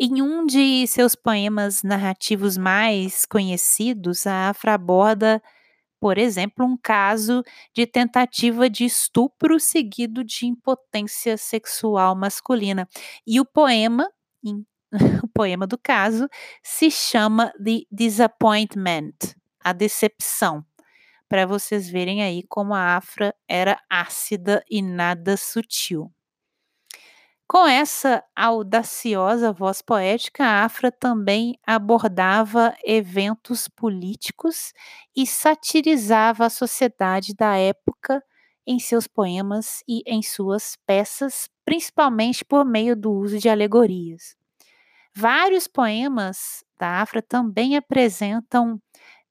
Em 0.00 0.20
um 0.20 0.44
de 0.44 0.86
seus 0.88 1.14
poemas 1.14 1.82
narrativos 1.84 2.56
mais 2.56 3.24
conhecidos, 3.24 4.26
a 4.26 4.48
Afra 4.50 4.74
aborda, 4.74 5.40
por 6.00 6.18
exemplo, 6.18 6.64
um 6.66 6.76
caso 6.76 7.44
de 7.72 7.86
tentativa 7.86 8.68
de 8.68 8.84
estupro 8.84 9.60
seguido 9.60 10.24
de 10.24 10.46
impotência 10.46 11.36
sexual 11.36 12.16
masculina. 12.16 12.88
E 13.26 13.40
o 13.40 13.44
poema, 13.44 14.10
o 15.22 15.28
poema 15.28 15.66
do 15.66 15.78
caso, 15.78 16.28
se 16.62 16.90
chama 16.90 17.52
The 17.64 17.82
Disappointment, 17.90 19.14
a 19.62 19.72
decepção 19.72 20.64
para 21.28 21.46
vocês 21.46 21.88
verem 21.88 22.22
aí 22.22 22.42
como 22.48 22.74
a 22.74 22.96
Afra 22.96 23.34
era 23.48 23.80
ácida 23.90 24.64
e 24.70 24.82
nada 24.82 25.36
sutil. 25.36 26.12
Com 27.46 27.66
essa 27.66 28.24
audaciosa 28.34 29.52
voz 29.52 29.82
poética, 29.82 30.44
a 30.44 30.64
Afra 30.64 30.90
também 30.90 31.58
abordava 31.66 32.74
eventos 32.84 33.68
políticos 33.68 34.72
e 35.14 35.26
satirizava 35.26 36.46
a 36.46 36.50
sociedade 36.50 37.34
da 37.34 37.56
época 37.56 38.22
em 38.66 38.78
seus 38.78 39.06
poemas 39.06 39.82
e 39.86 40.02
em 40.06 40.22
suas 40.22 40.76
peças, 40.86 41.48
principalmente 41.64 42.44
por 42.44 42.64
meio 42.64 42.96
do 42.96 43.12
uso 43.12 43.38
de 43.38 43.48
alegorias. 43.48 44.34
Vários 45.14 45.68
poemas 45.68 46.64
da 46.78 47.00
Afra 47.02 47.22
também 47.22 47.76
apresentam 47.76 48.80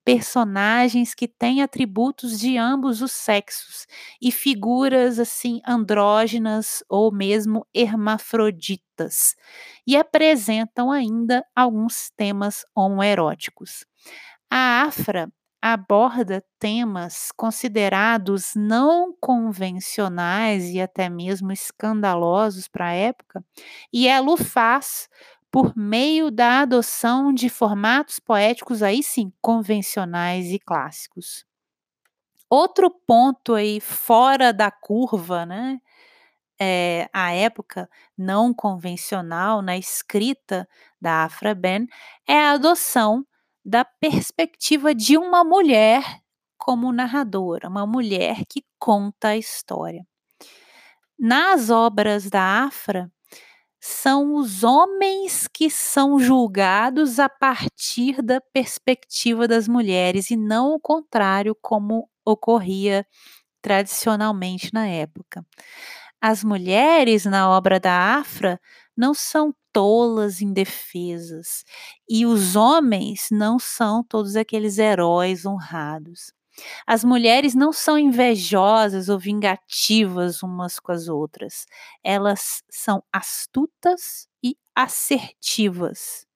personagens 0.04 1.14
que 1.14 1.26
têm 1.26 1.62
atributos 1.62 2.38
de 2.38 2.58
ambos 2.58 3.00
os 3.02 3.12
sexos 3.12 3.86
e 4.20 4.30
figuras 4.30 5.18
assim 5.18 5.60
andrógenas 5.66 6.82
ou 6.88 7.12
mesmo 7.12 7.66
hermafroditas 7.74 9.34
e 9.86 9.96
apresentam 9.96 10.92
ainda 10.92 11.44
alguns 11.56 12.10
temas 12.16 12.64
homoeróticos. 12.74 13.84
A 14.50 14.82
Afra 14.82 15.28
aborda 15.62 16.44
temas 16.58 17.32
considerados 17.36 18.52
não 18.54 19.14
convencionais 19.18 20.68
e 20.70 20.80
até 20.80 21.08
mesmo 21.08 21.50
escandalosos 21.52 22.68
para 22.68 22.88
a 22.88 22.92
época, 22.92 23.42
e 23.92 24.06
ela 24.06 24.30
o 24.30 24.36
faz 24.36 25.08
por 25.54 25.72
meio 25.76 26.32
da 26.32 26.62
adoção 26.62 27.32
de 27.32 27.48
formatos 27.48 28.18
poéticos 28.18 28.82
aí 28.82 29.04
sim 29.04 29.32
convencionais 29.40 30.46
e 30.46 30.58
clássicos. 30.58 31.46
Outro 32.50 32.90
ponto 32.90 33.54
aí 33.54 33.78
fora 33.78 34.52
da 34.52 34.68
curva, 34.72 35.46
né? 35.46 35.80
É, 36.60 37.08
a 37.12 37.32
época 37.32 37.88
não 38.18 38.52
convencional 38.52 39.62
na 39.62 39.78
escrita 39.78 40.68
da 41.00 41.22
Afra 41.22 41.54
Ben 41.54 41.86
é 42.26 42.36
a 42.36 42.50
adoção 42.50 43.24
da 43.64 43.84
perspectiva 43.84 44.92
de 44.92 45.16
uma 45.16 45.44
mulher 45.44 46.02
como 46.58 46.92
narradora, 46.92 47.68
uma 47.68 47.86
mulher 47.86 48.38
que 48.50 48.64
conta 48.76 49.28
a 49.28 49.36
história. 49.36 50.04
Nas 51.16 51.70
obras 51.70 52.28
da 52.28 52.64
Afra, 52.64 53.08
são 53.86 54.36
os 54.36 54.64
homens 54.64 55.46
que 55.46 55.68
são 55.68 56.18
julgados 56.18 57.18
a 57.18 57.28
partir 57.28 58.22
da 58.22 58.40
perspectiva 58.40 59.46
das 59.46 59.68
mulheres 59.68 60.30
e 60.30 60.36
não 60.36 60.72
o 60.74 60.80
contrário, 60.80 61.54
como 61.60 62.08
ocorria 62.24 63.06
tradicionalmente 63.62 64.70
na 64.72 64.86
época. 64.86 65.46
As 66.20 66.44
mulheres 66.44 67.26
na 67.26 67.50
obra 67.50 67.80
da 67.80 68.16
Afra 68.18 68.60
não 68.96 69.14
são 69.14 69.54
tolas 69.72 70.40
indefesas 70.40 71.64
e 72.08 72.26
os 72.26 72.56
homens 72.56 73.28
não 73.30 73.58
são 73.58 74.02
todos 74.02 74.36
aqueles 74.36 74.78
heróis 74.78 75.44
honrados. 75.44 76.32
As 76.86 77.04
mulheres 77.04 77.54
não 77.54 77.72
são 77.72 77.98
invejosas 77.98 79.08
ou 79.08 79.18
vingativas 79.18 80.42
umas 80.42 80.78
com 80.78 80.92
as 80.92 81.08
outras. 81.08 81.66
Elas 82.02 82.62
são 82.70 83.02
astutas 83.12 84.28
e 84.42 84.56
assertivas. 84.74 86.26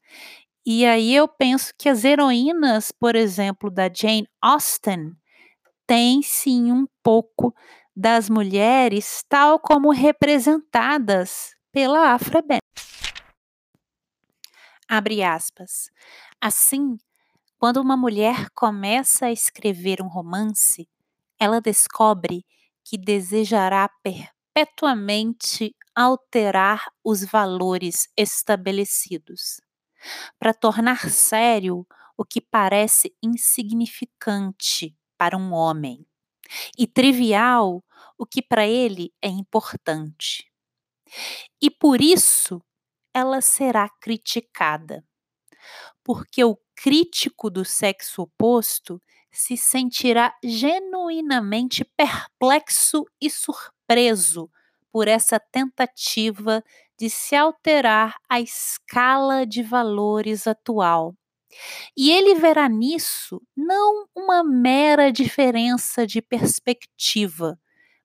E 0.67 0.85
aí 0.85 1.15
eu 1.15 1.27
penso 1.27 1.73
que 1.79 1.89
as 1.89 2.05
heroínas, 2.05 2.93
por 2.93 3.17
exemplo, 3.17 3.71
da 3.71 3.89
Jane 3.93 4.29
Austen, 4.41 5.15
têm 5.87 6.23
sim 6.23 6.71
um 6.71 6.87
pouco 7.03 7.55
das 7.97 8.29
mulheres, 8.29 9.25
tal 9.29 9.59
como 9.59 9.91
representadas 9.91 11.55
pela 11.73 12.13
Afra 12.13 12.43
Ben. 12.43 12.59
Abre 14.89 15.23
aspas. 15.23 15.91
Assim, 16.41 16.97
quando 17.59 17.79
uma 17.81 17.97
mulher 17.97 18.49
começa 18.55 19.27
a 19.27 19.33
escrever 19.33 20.01
um 20.03 20.09
romance, 20.09 20.89
ela 21.39 21.61
descobre 21.61 22.45
que 22.85 22.97
desejará 22.97 23.89
perpetuamente 24.03 25.75
alterar 25.95 26.85
os 27.05 27.25
valores 27.25 28.09
estabelecidos, 28.17 29.61
para 30.39 30.55
tornar 30.55 31.11
sério 31.11 31.87
o 32.17 32.25
que 32.25 32.41
parece 32.41 33.15
insignificante 33.23 34.97
para 35.19 35.37
um 35.37 35.53
homem 35.53 36.07
e 36.79 36.87
trivial 36.87 37.85
o 38.19 38.27
que 38.27 38.43
para 38.43 38.67
ele 38.67 39.13
é 39.23 39.29
importante. 39.29 40.51
E 41.61 41.71
por 41.71 42.01
isso 42.01 42.63
ela 43.15 43.41
será 43.41 43.89
criticada, 43.89 45.05
porque 46.05 46.45
o 46.45 46.57
crítico 46.81 47.51
do 47.51 47.65
sexo 47.65 48.23
oposto 48.23 49.03
se 49.33 49.57
sentirá 49.57 50.33
genuinamente 50.45 51.85
perplexo 51.85 53.05
e 53.21 53.29
surpreso 53.29 54.49
por 54.93 55.09
essa 55.09 55.41
tentativa 55.41 56.63
de 56.97 57.11
se 57.11 57.35
alterar 57.35 58.15
a 58.29 58.41
escala 58.41 59.45
de 59.45 59.61
valores 59.61 60.47
atual. 60.47 61.17
E 61.97 62.13
ele 62.13 62.37
verá 62.37 62.69
nisso 62.69 63.43
não 63.57 64.07
uma 64.15 64.45
mera 64.45 65.11
diferença 65.11 66.07
de 66.07 66.23
perspectiva, 66.23 67.59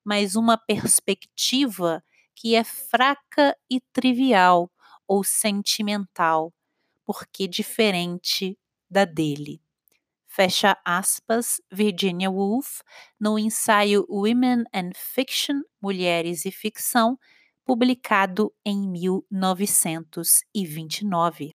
mas 0.03 0.35
uma 0.35 0.57
perspectiva 0.57 2.03
que 2.35 2.55
é 2.55 2.63
fraca 2.63 3.55
e 3.69 3.79
trivial 3.93 4.69
ou 5.07 5.23
sentimental, 5.23 6.51
porque 7.05 7.47
diferente 7.47 8.57
da 8.93 9.05
dele. 9.05 9.61
Fecha 10.27 10.77
aspas, 10.85 11.61
Virginia 11.71 12.29
Woolf, 12.31 12.81
no 13.19 13.37
ensaio 13.37 14.05
Women 14.09 14.63
and 14.73 14.91
Fiction, 14.95 15.61
Mulheres 15.81 16.45
e 16.45 16.51
Ficção, 16.51 17.19
publicado 17.65 18.53
em 18.65 18.89
1929. 18.89 21.53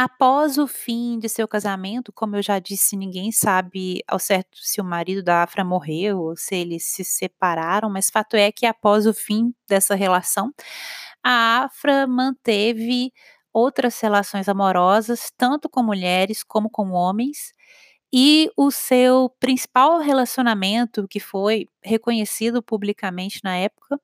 Após 0.00 0.58
o 0.58 0.68
fim 0.68 1.18
de 1.18 1.28
seu 1.28 1.48
casamento, 1.48 2.12
como 2.12 2.36
eu 2.36 2.42
já 2.42 2.60
disse, 2.60 2.96
ninguém 2.96 3.32
sabe 3.32 4.00
ao 4.06 4.20
certo 4.20 4.56
se 4.60 4.80
o 4.80 4.84
marido 4.84 5.24
da 5.24 5.42
Afra 5.42 5.64
morreu 5.64 6.20
ou 6.20 6.36
se 6.36 6.54
eles 6.54 6.84
se 6.84 7.02
separaram, 7.02 7.90
mas 7.90 8.08
fato 8.08 8.36
é 8.36 8.52
que 8.52 8.64
após 8.64 9.08
o 9.08 9.14
fim 9.14 9.52
dessa 9.68 9.96
relação, 9.96 10.52
a 11.20 11.64
Afra 11.64 12.06
manteve 12.06 13.12
outras 13.58 14.00
relações 14.00 14.48
amorosas, 14.48 15.32
tanto 15.36 15.68
com 15.68 15.82
mulheres 15.82 16.42
como 16.42 16.70
com 16.70 16.90
homens, 16.92 17.52
e 18.12 18.50
o 18.56 18.70
seu 18.70 19.30
principal 19.38 19.98
relacionamento, 19.98 21.06
que 21.08 21.20
foi 21.20 21.66
reconhecido 21.82 22.62
publicamente 22.62 23.40
na 23.44 23.56
época, 23.56 24.00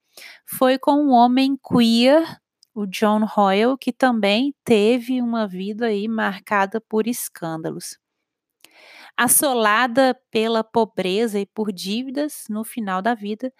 foi 0.47 0.79
com 0.79 0.93
um 0.93 1.11
homem 1.13 1.57
queer, 1.57 2.39
o 2.75 2.87
John 2.87 3.27
Hoyle, 3.37 3.79
que 3.81 3.93
também 3.93 4.55
teve 4.65 5.23
uma 5.23 5.47
vida 5.47 5.87
aí 5.87 6.09
marcada 6.09 6.81
por 6.81 7.07
escândalos. 7.07 7.99
Assolada 9.17 10.19
pela 10.31 10.65
pobreza 10.65 11.39
e 11.39 11.47
por 11.47 11.73
dívidas 11.73 12.45
no 12.51 12.65
final 12.65 13.01
da 13.01 13.15
vida, 13.15 13.53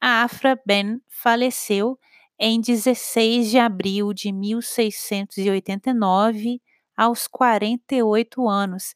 a 0.00 0.22
Afra 0.22 0.60
Ben 0.66 1.00
faleceu 1.08 1.98
em 2.38 2.60
16 2.60 3.50
de 3.50 3.58
abril 3.58 4.12
de 4.12 4.32
1689, 4.32 6.60
aos 6.96 7.26
48 7.26 8.48
anos. 8.48 8.94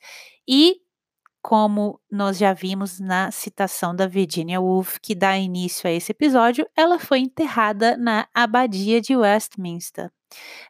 E, 0.49 0.77
como 1.41 2.01
nós 2.11 2.39
já 2.39 2.53
vimos 2.53 3.01
na 3.01 3.31
citação 3.31 3.95
da 3.95 4.07
Virginia 4.07 4.61
Woolf, 4.61 4.99
que 5.01 5.15
dá 5.15 5.37
início 5.37 5.89
a 5.89 5.93
esse 5.93 6.13
episódio, 6.13 6.67
ela 6.77 6.99
foi 6.99 7.21
enterrada 7.21 7.97
na 7.97 8.29
Abadia 8.35 9.01
de 9.01 9.17
Westminster. 9.17 10.11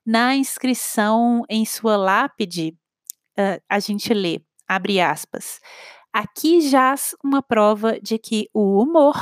Na 0.04 0.34
inscrição 0.34 1.42
em 1.48 1.64
sua 1.64 1.96
lápide, 1.96 2.76
uh, 3.38 3.62
a 3.68 3.78
gente 3.78 4.12
lê, 4.12 4.40
abre 4.66 5.00
aspas, 5.00 5.60
aqui 6.12 6.60
jaz 6.60 7.14
uma 7.24 7.42
prova 7.42 7.98
de 8.00 8.18
que 8.18 8.48
o 8.52 8.80
humor 8.80 9.14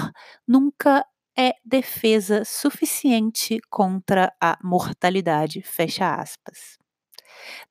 nunca 0.47 1.05
é 1.38 1.53
defesa 1.64 2.45
suficiente 2.45 3.59
contra 3.71 4.33
a 4.40 4.59
mortalidade, 4.62 5.62
fecha 5.62 6.14
aspas. 6.14 6.79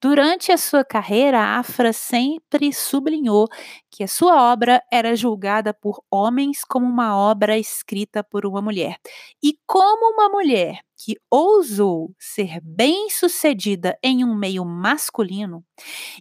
Durante 0.02 0.52
a 0.52 0.58
sua 0.58 0.84
carreira, 0.86 1.40
Afra 1.58 1.92
sempre 1.94 2.74
sublinhou 2.74 3.48
que 3.92 4.04
a 4.04 4.08
sua 4.08 4.52
obra 4.52 4.82
era 4.92 5.16
julgada 5.16 5.74
por 5.74 6.02
homens 6.12 6.64
como 6.64 6.86
uma 6.86 7.16
obra 7.18 7.58
escrita 7.58 8.24
por 8.24 8.46
uma 8.46 8.62
mulher. 8.62 8.98
E 9.44 9.58
como 9.66 10.14
uma 10.14 10.30
mulher 10.30 10.80
que 10.98 11.16
ousou 11.32 12.14
ser 12.20 12.60
bem-sucedida 12.62 13.98
em 14.04 14.24
um 14.26 14.36
meio 14.36 14.66
masculino 14.66 15.64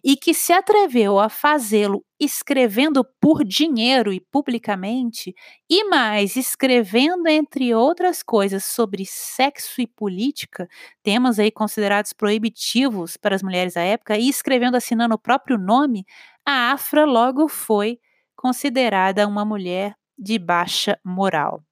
e 0.05 0.17
que 0.17 0.35
se 0.35 0.53
atreveu 0.53 1.19
a 1.19 1.29
fazê-lo 1.29 2.05
escrevendo 2.21 3.05
por 3.21 3.45
dinheiro 3.45 4.13
e 4.13 4.21
publicamente, 4.21 5.35
e 5.71 5.85
mais 5.85 6.37
escrevendo, 6.37 7.29
entre 7.29 7.75
outras 7.75 8.23
coisas, 8.25 8.65
sobre 8.65 9.05
sexo 9.07 9.81
e 9.81 9.87
política, 9.87 10.69
temas 11.03 11.39
aí 11.39 11.51
considerados 11.51 12.13
proibitivos 12.13 13.17
para 13.17 13.37
as 13.37 13.43
mulheres 13.43 13.77
à 13.77 13.83
época, 13.83 14.19
e 14.19 14.29
escrevendo 14.29 14.77
assinando 14.77 15.15
o 15.15 15.19
próprio 15.19 15.57
nome, 15.59 16.05
a 16.51 16.73
Afra 16.73 17.05
logo 17.05 17.47
foi 17.47 18.01
considerada 18.35 19.29
uma 19.29 19.45
mulher 19.45 19.95
de 20.19 20.39
baixa 20.39 20.99
moral. 21.05 21.63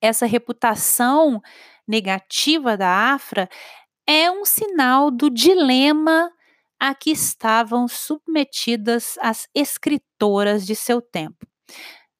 Essa 0.00 0.26
reputação 0.26 1.40
negativa 1.86 2.76
da 2.76 3.14
Afra 3.14 3.48
é 4.04 4.28
um 4.28 4.44
sinal 4.44 5.08
do 5.08 5.30
dilema 5.30 6.32
a 6.80 6.96
que 6.96 7.12
estavam 7.12 7.86
submetidas 7.86 9.16
as 9.20 9.46
escritoras 9.54 10.66
de 10.66 10.74
seu 10.74 11.00
tempo. 11.00 11.46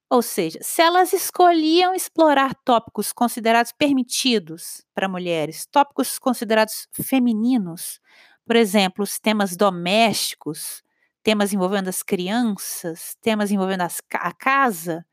Ou 0.09 0.23
seja, 0.23 0.61
se 0.63 0.81
elas 0.81 1.13
escolhiam 1.13 1.93
explorar 1.93 2.55
tópicos 2.65 3.13
considerados 3.13 3.73
permitidos 3.73 4.87
para 4.95 5.09
mulheres, 5.09 5.67
tópicos 5.67 6.17
considerados 6.17 6.87
femininos, 6.93 7.99
por 8.47 8.55
exemplo, 8.55 9.03
os 9.03 9.19
temas 9.19 9.57
domésticos, 9.57 10.86
temas 11.27 11.53
envolvendo 11.53 11.89
as 11.89 12.05
crianças, 12.05 13.17
temas 13.21 13.51
envolvendo 13.51 13.81
as, 13.81 14.01
a 14.13 14.33
casa, 14.33 15.05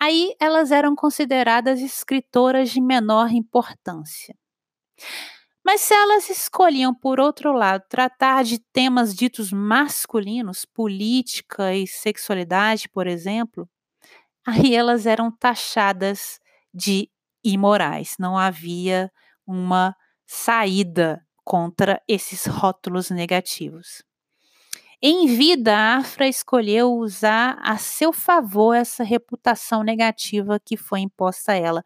aí 0.00 0.34
elas 0.40 0.72
eram 0.72 0.96
consideradas 0.96 1.78
escritoras 1.78 2.70
de 2.70 2.80
menor 2.80 3.30
importância. 3.30 4.34
Mas 5.62 5.82
se 5.82 5.92
elas 5.92 6.30
escolhiam, 6.30 6.94
por 6.94 7.20
outro 7.20 7.52
lado, 7.52 7.84
tratar 7.86 8.44
de 8.44 8.60
temas 8.72 9.14
ditos 9.14 9.52
masculinos, 9.52 10.64
política 10.64 11.74
e 11.74 11.86
sexualidade, 11.86 12.88
por 12.88 13.06
exemplo, 13.06 13.68
aí 14.48 14.74
elas 14.74 15.04
eram 15.04 15.30
taxadas 15.30 16.40
de 16.72 17.10
imorais. 17.44 18.16
Não 18.18 18.38
havia 18.38 19.12
uma 19.46 19.94
saída 20.26 21.22
contra 21.44 22.00
esses 22.08 22.46
rótulos 22.46 23.10
negativos. 23.10 24.02
Em 25.04 25.26
vida, 25.26 25.74
a 25.74 25.96
Afra 25.96 26.28
escolheu 26.28 26.92
usar 26.92 27.58
a 27.60 27.76
seu 27.76 28.12
favor 28.12 28.74
essa 28.74 29.02
reputação 29.02 29.82
negativa 29.82 30.60
que 30.64 30.76
foi 30.76 31.00
imposta 31.00 31.52
a 31.52 31.56
ela. 31.56 31.84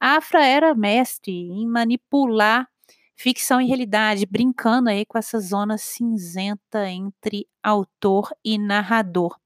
A 0.00 0.16
Afra 0.16 0.44
era 0.46 0.74
mestre 0.74 1.32
em 1.32 1.66
manipular 1.66 2.68
ficção 3.16 3.60
e 3.60 3.66
realidade, 3.66 4.26
brincando 4.26 4.90
aí 4.90 5.04
com 5.04 5.18
essa 5.18 5.40
zona 5.40 5.76
cinzenta 5.78 6.88
entre 6.88 7.48
autor 7.62 8.30
e 8.44 8.58
narrador. 8.58 9.36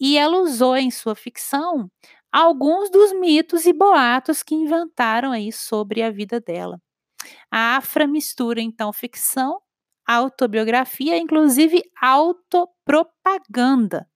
E 0.00 0.18
ela 0.18 0.38
usou 0.40 0.76
em 0.76 0.90
sua 0.90 1.14
ficção 1.14 1.90
alguns 2.32 2.90
dos 2.90 3.12
mitos 3.14 3.66
e 3.66 3.72
boatos 3.72 4.42
que 4.42 4.54
inventaram 4.54 5.32
aí 5.32 5.52
sobre 5.52 6.02
a 6.02 6.10
vida 6.10 6.40
dela. 6.40 6.80
A 7.50 7.76
Afra 7.76 8.06
mistura 8.06 8.60
então 8.62 8.92
ficção, 8.92 9.60
autobiografia, 10.06 11.18
inclusive 11.18 11.82
autopropaganda. 12.00 14.06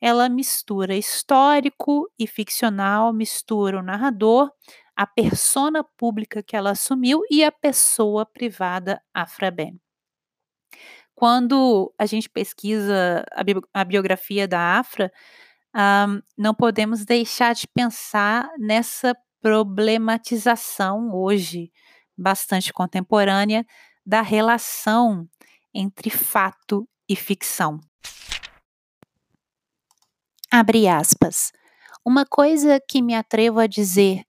Ela 0.00 0.28
mistura 0.28 0.96
histórico 0.96 2.10
e 2.18 2.26
ficcional, 2.26 3.12
mistura 3.12 3.78
o 3.78 3.82
narrador, 3.82 4.50
a 4.96 5.06
persona 5.06 5.84
pública 5.96 6.42
que 6.42 6.56
ela 6.56 6.70
assumiu 6.70 7.22
e 7.30 7.44
a 7.44 7.52
pessoa 7.52 8.26
privada 8.26 9.00
Afra 9.14 9.50
Ben. 9.50 9.78
Quando 11.14 11.92
a 11.98 12.06
gente 12.06 12.28
pesquisa 12.30 13.24
a, 13.32 13.44
bi 13.44 13.54
a 13.74 13.84
biografia 13.84 14.48
da 14.48 14.78
Afra, 14.78 15.12
um, 15.74 16.20
não 16.36 16.54
podemos 16.54 17.04
deixar 17.04 17.54
de 17.54 17.66
pensar 17.68 18.48
nessa 18.58 19.14
problematização 19.40 21.14
hoje 21.14 21.70
bastante 22.16 22.72
contemporânea 22.72 23.64
da 24.04 24.22
relação 24.22 25.28
entre 25.74 26.10
fato 26.10 26.88
e 27.08 27.14
ficção. 27.14 27.80
Abre 30.50 30.88
aspas. 30.88 31.52
Uma 32.04 32.24
coisa 32.24 32.80
que 32.88 33.02
me 33.02 33.14
atrevo 33.14 33.60
a 33.60 33.66
dizer 33.66 34.24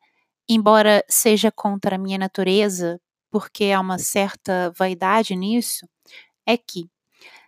embora 0.53 1.03
seja 1.07 1.49
contra 1.49 1.95
a 1.95 1.99
minha 1.99 2.17
natureza, 2.17 2.99
porque 3.29 3.71
há 3.71 3.79
uma 3.79 3.97
certa 3.97 4.69
vaidade 4.77 5.33
nisso, 5.33 5.87
é 6.45 6.57
que, 6.57 6.89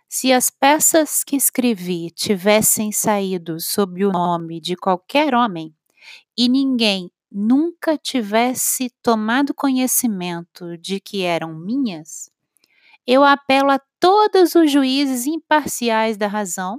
se 0.08 0.32
as 0.32 0.48
peças 0.48 1.22
que 1.22 1.36
escrevi 1.36 2.10
tivessem 2.10 2.92
saído 2.92 3.60
sob 3.60 4.06
o 4.06 4.12
nome 4.12 4.60
de 4.60 4.74
qualquer 4.76 5.34
homem 5.34 5.74
e 6.36 6.48
ninguém 6.48 7.10
nunca 7.36 7.98
tivesse 7.98 8.90
tomado 9.02 9.52
conhecimento 9.52 10.78
de 10.78 11.00
que 11.00 11.22
eram 11.22 11.52
minhas, 11.52 12.30
eu 13.04 13.24
apelo 13.24 13.72
a 13.72 13.80
todos 13.98 14.54
os 14.54 14.70
juízes 14.70 15.26
imparciais 15.26 16.16
da 16.16 16.28
razão 16.28 16.78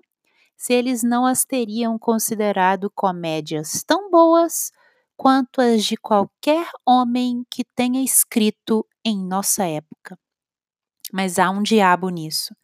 se 0.56 0.74
eles 0.74 1.04
não 1.04 1.26
as 1.26 1.44
teriam 1.44 2.00
considerado 2.00 2.89
comédias 2.89 3.84
tão 3.86 4.10
boas 4.10 4.72
quanto 5.18 5.60
as 5.60 5.84
de 5.84 5.98
qualquer 5.98 6.68
homem 6.86 7.46
que 7.52 7.65
tenha 7.76 8.02
escrito 8.02 8.88
em 9.04 9.18
nossa 9.18 9.65
época. 9.65 10.18
Mas 11.12 11.38
há 11.38 11.50
um 11.50 11.62
diabo 11.62 12.10
nisso. 12.10 12.56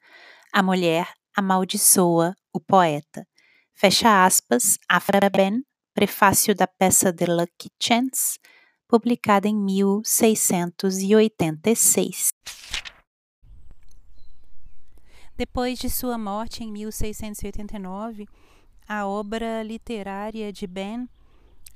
A 0.54 0.64
mulher 0.64 1.12
amaldiçoa 1.36 2.34
o 2.54 2.60
poeta. 2.60 3.28
Fecha 3.74 4.26
aspas, 4.26 4.78
Afra 4.90 5.30
Ben, 5.30 5.62
prefácio 5.94 6.56
da 6.56 6.66
peça 6.68 7.14
The 7.14 7.26
Lucky 7.26 7.70
Chance, 7.82 8.38
publicada 8.88 9.48
em 9.48 9.56
1686. 9.56 12.30
Depois 15.38 15.80
de 15.80 15.90
sua 15.90 16.18
morte 16.18 16.62
em 16.64 16.72
1689, 16.72 18.28
a 18.88 19.08
obra 19.08 19.64
literária 19.64 20.52
de 20.52 20.68
Ben 20.68 21.08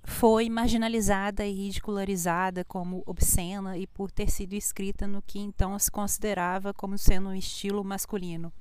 foi 0.03 0.49
marginalizada 0.49 1.45
e 1.45 1.51
ridicularizada 1.51 2.63
como 2.63 3.01
obscena 3.05 3.77
e 3.77 3.87
por 3.87 4.11
ter 4.11 4.29
sido 4.29 4.53
escrita 4.53 5.07
no 5.07 5.21
que 5.21 5.39
então 5.39 5.79
se 5.79 5.89
considerava 5.89 6.73
como 6.73 6.97
sendo 6.97 7.29
um 7.29 7.35
estilo 7.35 7.83
masculino. 7.83 8.51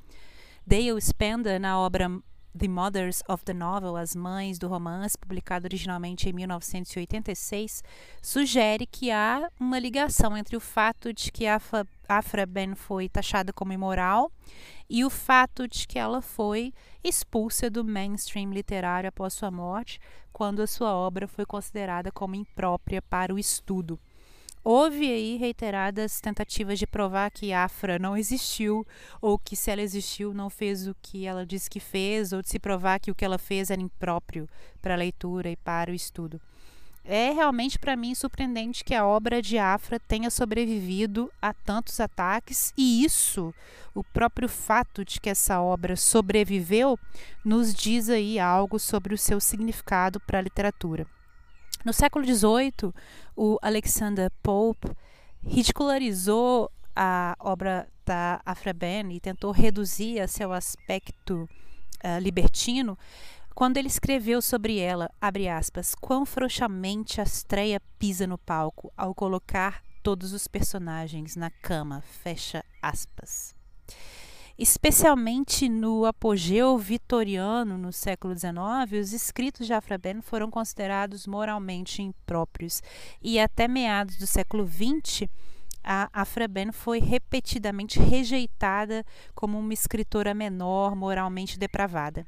Dale 0.67 0.99
Spender, 1.01 1.61
na 1.61 1.79
obra 1.79 2.09
The 2.57 2.69
Mothers 2.69 3.21
of 3.29 3.45
the 3.45 3.53
Novel, 3.53 3.97
As 3.97 4.15
Mães 4.15 4.61
do 4.61 4.69
Romance, 4.69 5.19
publicado 5.19 5.67
originalmente 5.67 6.29
em 6.29 6.33
1986, 6.33 7.83
sugere 8.23 8.87
que 8.87 9.11
há 9.11 9.51
uma 9.59 9.77
ligação 9.77 10.37
entre 10.37 10.57
o 10.57 10.61
fato 10.61 11.13
de 11.13 11.33
que 11.33 11.49
Afra, 11.49 11.85
Afra 12.09 12.47
Ben 12.47 12.77
foi 12.77 13.09
taxada 13.09 13.53
como 13.53 13.73
imoral 13.73 14.31
e 14.89 15.05
o 15.05 15.11
fato 15.11 15.67
de 15.67 15.85
que 15.85 15.99
ela 15.99 16.23
foi 16.23 16.73
expulsa 17.03 17.69
do 17.69 17.85
mainstream 17.85 18.53
literário 18.53 19.09
após 19.09 19.35
sua 19.35 19.51
morte, 19.51 19.99
quando 20.33 20.63
a 20.63 20.67
sua 20.69 20.95
obra 20.95 21.27
foi 21.27 21.45
considerada 21.45 22.13
como 22.13 22.37
imprópria 22.37 23.03
para 23.03 23.35
o 23.35 23.39
estudo. 23.39 23.99
Houve 24.67 25.13
aí 25.13 25.37
reiteradas 25.37 26.23
tentativas 26.23 26.79
de 26.79 26.87
provar 26.87 27.31
que 27.31 27.53
Afra 27.53 27.99
não 27.99 28.17
existiu, 28.17 28.87
ou 29.21 29.39
que 29.39 29.55
se 29.55 29.71
ela 29.71 29.83
existiu 29.83 30.33
não 30.33 30.49
fez 30.49 30.87
o 30.87 30.97
que 31.03 31.27
ela 31.27 31.45
disse 31.45 31.69
que 31.69 31.79
fez, 31.79 32.33
ou 32.33 32.41
de 32.41 32.49
se 32.49 32.59
provar 32.59 32.99
que 32.99 33.11
o 33.11 33.15
que 33.15 33.27
ela 33.27 33.37
fez 33.37 33.71
era 33.71 33.83
impróprio 33.83 34.49
para 34.81 34.95
a 34.95 34.97
leitura 34.97 35.51
e 35.51 35.57
para 35.57 35.91
o 35.91 35.95
estudo. 35.95 36.41
é 37.05 37.31
realmente 37.31 37.79
para 37.79 37.95
mim 37.95 38.15
surpreendente 38.15 38.83
que 38.83 38.95
a 38.95 39.07
obra 39.07 39.43
de 39.43 39.59
Afra 39.59 40.01
tenha 40.01 40.31
sobrevivido 40.31 41.31
a 41.43 41.53
tantos 41.53 42.01
ataques 42.01 42.73
e 42.75 43.05
isso, 43.05 43.55
o 43.95 44.03
próprio 44.03 44.49
fato 44.49 45.05
de 45.05 45.21
que 45.21 45.29
essa 45.29 45.61
obra 45.61 45.97
sobreviveu, 45.97 46.99
nos 47.45 47.75
diz 47.75 48.09
aí 48.09 48.39
algo 48.39 48.79
sobre 48.79 49.13
o 49.13 49.19
seu 49.19 49.39
significado 49.39 50.19
para 50.21 50.39
a 50.39 50.43
literatura. 50.43 51.07
No 51.85 51.93
século 51.93 52.25
XVIII, 52.25 52.93
o 53.37 53.59
Alexander 53.61 54.31
Pope 54.43 54.91
ridicularizou 55.43 56.71
a 56.97 57.37
obra 57.39 57.87
da 58.07 58.41
Afra 58.45 58.73
Ben 58.73 59.13
e 59.13 59.21
tentou 59.21 59.51
reduzir 59.51 60.21
a 60.21 60.27
seu 60.27 60.53
aspecto 60.53 61.49
uh, 62.05 62.19
libertino 62.21 62.97
quando 63.55 63.77
ele 63.77 63.87
escreveu 63.87 64.43
sobre 64.43 64.79
ela, 64.79 65.09
abre 65.21 65.49
aspas, 65.49 65.95
quão 65.95 66.27
frouxamente 66.27 67.21
a 67.21 67.25
estreia 67.25 67.81
pisa 68.01 68.27
no 68.27 68.37
palco 68.37 68.93
ao 68.97 69.15
colocar 69.15 69.81
todos 70.03 70.33
os 70.33 70.49
personagens 70.49 71.37
na 71.37 71.51
cama, 71.51 72.01
fecha 72.01 72.65
aspas. 72.83 73.54
Especialmente 74.57 75.69
no 75.69 76.05
apogeu 76.05 76.79
vitoriano 76.79 77.77
no 77.77 77.93
século 77.93 78.39
XIX, 78.39 79.01
os 79.01 79.13
escritos 79.13 79.67
de 79.67 79.73
Afraben 79.73 80.21
foram 80.21 80.49
considerados 80.49 81.27
moralmente 81.27 82.01
impróprios 82.01 82.81
e 83.21 83.41
até 83.41 83.67
meados 83.67 84.17
do 84.17 84.29
século 84.29 84.65
XX 84.65 85.29
a 85.83 86.09
Afraben 86.13 86.73
foi 86.73 86.99
repetidamente 86.99 87.99
rejeitada 87.99 89.05
como 89.35 89.59
uma 89.59 89.75
escritora 89.75 90.33
menor, 90.33 90.97
moralmente 90.97 91.59
depravada. 91.59 92.27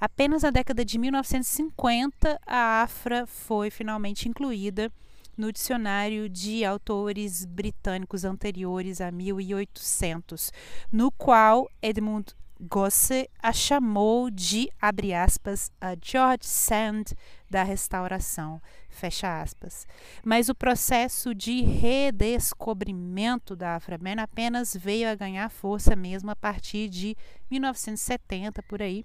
Apenas 0.00 0.44
na 0.44 0.50
década 0.50 0.84
de 0.84 0.96
1950, 0.96 2.40
a 2.46 2.82
Afra 2.82 3.26
foi 3.26 3.70
finalmente 3.70 4.28
incluída 4.28 4.90
no 5.36 5.52
dicionário 5.52 6.28
de 6.28 6.64
autores 6.64 7.44
britânicos 7.44 8.24
anteriores 8.24 9.00
a 9.00 9.10
1800, 9.10 10.52
no 10.90 11.10
qual 11.10 11.68
Edmund 11.82 12.34
Gosse 12.58 13.28
a 13.42 13.52
chamou 13.52 14.30
de, 14.30 14.70
abre 14.80 15.12
aspas, 15.12 15.70
a 15.78 15.94
George 16.02 16.46
Sand 16.46 17.04
da 17.50 17.62
restauração, 17.62 18.62
fecha 18.88 19.42
aspas. 19.42 19.86
Mas 20.24 20.48
o 20.48 20.54
processo 20.54 21.34
de 21.34 21.60
redescobrimento 21.60 23.54
da 23.54 23.76
Aframen 23.76 24.18
apenas 24.20 24.74
veio 24.74 25.10
a 25.10 25.14
ganhar 25.14 25.50
força 25.50 25.94
mesmo 25.94 26.30
a 26.30 26.36
partir 26.36 26.88
de 26.88 27.14
1970, 27.50 28.62
por 28.62 28.80
aí, 28.80 29.04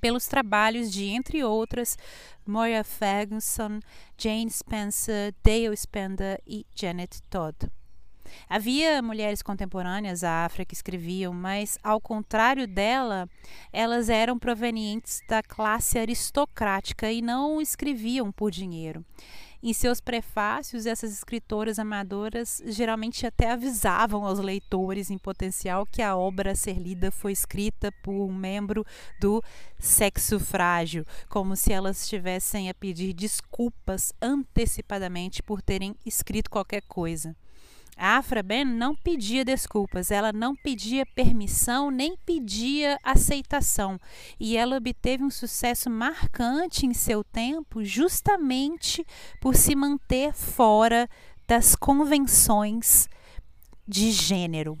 pelos 0.00 0.26
trabalhos 0.26 0.92
de, 0.92 1.06
entre 1.06 1.42
outras, 1.44 1.96
Moira 2.46 2.84
Ferguson, 2.84 3.80
Jane 4.16 4.50
Spencer, 4.50 5.34
Dale 5.44 5.76
Spender 5.76 6.40
e 6.46 6.66
Janet 6.74 7.20
Todd. 7.28 7.56
Havia 8.48 9.02
mulheres 9.02 9.42
contemporâneas 9.42 10.22
à 10.22 10.44
África 10.44 10.66
que 10.66 10.74
escreviam, 10.74 11.32
mas, 11.32 11.78
ao 11.82 12.00
contrário 12.00 12.66
dela, 12.66 13.28
elas 13.72 14.08
eram 14.08 14.38
provenientes 14.38 15.20
da 15.28 15.42
classe 15.42 15.98
aristocrática 15.98 17.10
e 17.10 17.22
não 17.22 17.60
escreviam 17.60 18.30
por 18.30 18.50
dinheiro. 18.50 19.04
Em 19.60 19.72
seus 19.72 20.00
prefácios, 20.00 20.86
essas 20.86 21.12
escritoras 21.12 21.80
amadoras 21.80 22.62
geralmente 22.64 23.26
até 23.26 23.50
avisavam 23.50 24.24
aos 24.24 24.38
leitores 24.38 25.10
em 25.10 25.18
potencial 25.18 25.84
que 25.84 26.00
a 26.00 26.16
obra 26.16 26.52
a 26.52 26.54
ser 26.54 26.78
lida 26.78 27.10
foi 27.10 27.32
escrita 27.32 27.90
por 28.00 28.12
um 28.12 28.32
membro 28.32 28.86
do 29.20 29.42
sexo 29.76 30.38
frágil, 30.38 31.04
como 31.28 31.56
se 31.56 31.72
elas 31.72 32.02
estivessem 32.02 32.70
a 32.70 32.74
pedir 32.74 33.12
desculpas 33.12 34.12
antecipadamente 34.22 35.42
por 35.42 35.60
terem 35.60 35.96
escrito 36.06 36.50
qualquer 36.50 36.82
coisa. 36.82 37.34
A 38.00 38.18
Afra 38.18 38.44
Ben 38.44 38.64
não 38.64 38.94
pedia 38.94 39.44
desculpas, 39.44 40.12
ela 40.12 40.32
não 40.32 40.54
pedia 40.54 41.04
permissão, 41.04 41.90
nem 41.90 42.16
pedia 42.24 42.96
aceitação. 43.02 43.98
E 44.38 44.56
ela 44.56 44.76
obteve 44.76 45.24
um 45.24 45.30
sucesso 45.30 45.90
marcante 45.90 46.86
em 46.86 46.94
seu 46.94 47.24
tempo, 47.24 47.82
justamente 47.82 49.04
por 49.40 49.56
se 49.56 49.74
manter 49.74 50.32
fora 50.32 51.08
das 51.46 51.74
convenções 51.74 53.08
de 53.86 54.12
gênero. 54.12 54.78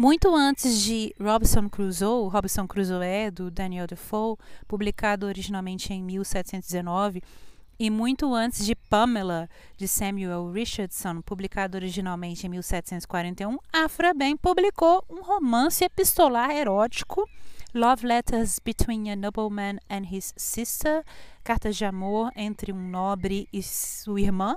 Muito 0.00 0.34
antes 0.34 0.80
de 0.80 1.14
Robinson 1.20 1.68
Crusoe, 1.68 2.30
Robinson 2.30 2.66
Crusoe, 2.66 3.30
do 3.30 3.50
Daniel 3.50 3.86
Defoe, 3.86 4.38
publicado 4.66 5.26
originalmente 5.26 5.92
em 5.92 6.02
1719, 6.02 7.22
e 7.78 7.90
muito 7.90 8.34
antes 8.34 8.64
de 8.64 8.74
Pamela, 8.74 9.46
de 9.76 9.86
Samuel 9.86 10.50
Richardson, 10.52 11.20
publicado 11.20 11.76
originalmente 11.76 12.46
em 12.46 12.48
1741, 12.48 13.58
Afra 13.70 14.14
Ben 14.14 14.38
publicou 14.38 15.04
um 15.06 15.20
romance 15.20 15.84
epistolar 15.84 16.50
erótico, 16.50 17.28
Love 17.74 18.06
Letters 18.06 18.58
Between 18.58 19.10
a 19.10 19.16
Nobleman 19.16 19.76
and 19.90 20.04
His 20.10 20.32
Sister, 20.34 21.04
Cartas 21.44 21.76
de 21.76 21.84
Amor 21.84 22.32
entre 22.34 22.72
um 22.72 22.88
nobre 22.88 23.46
e 23.52 23.62
sua 23.62 24.18
irmã, 24.18 24.56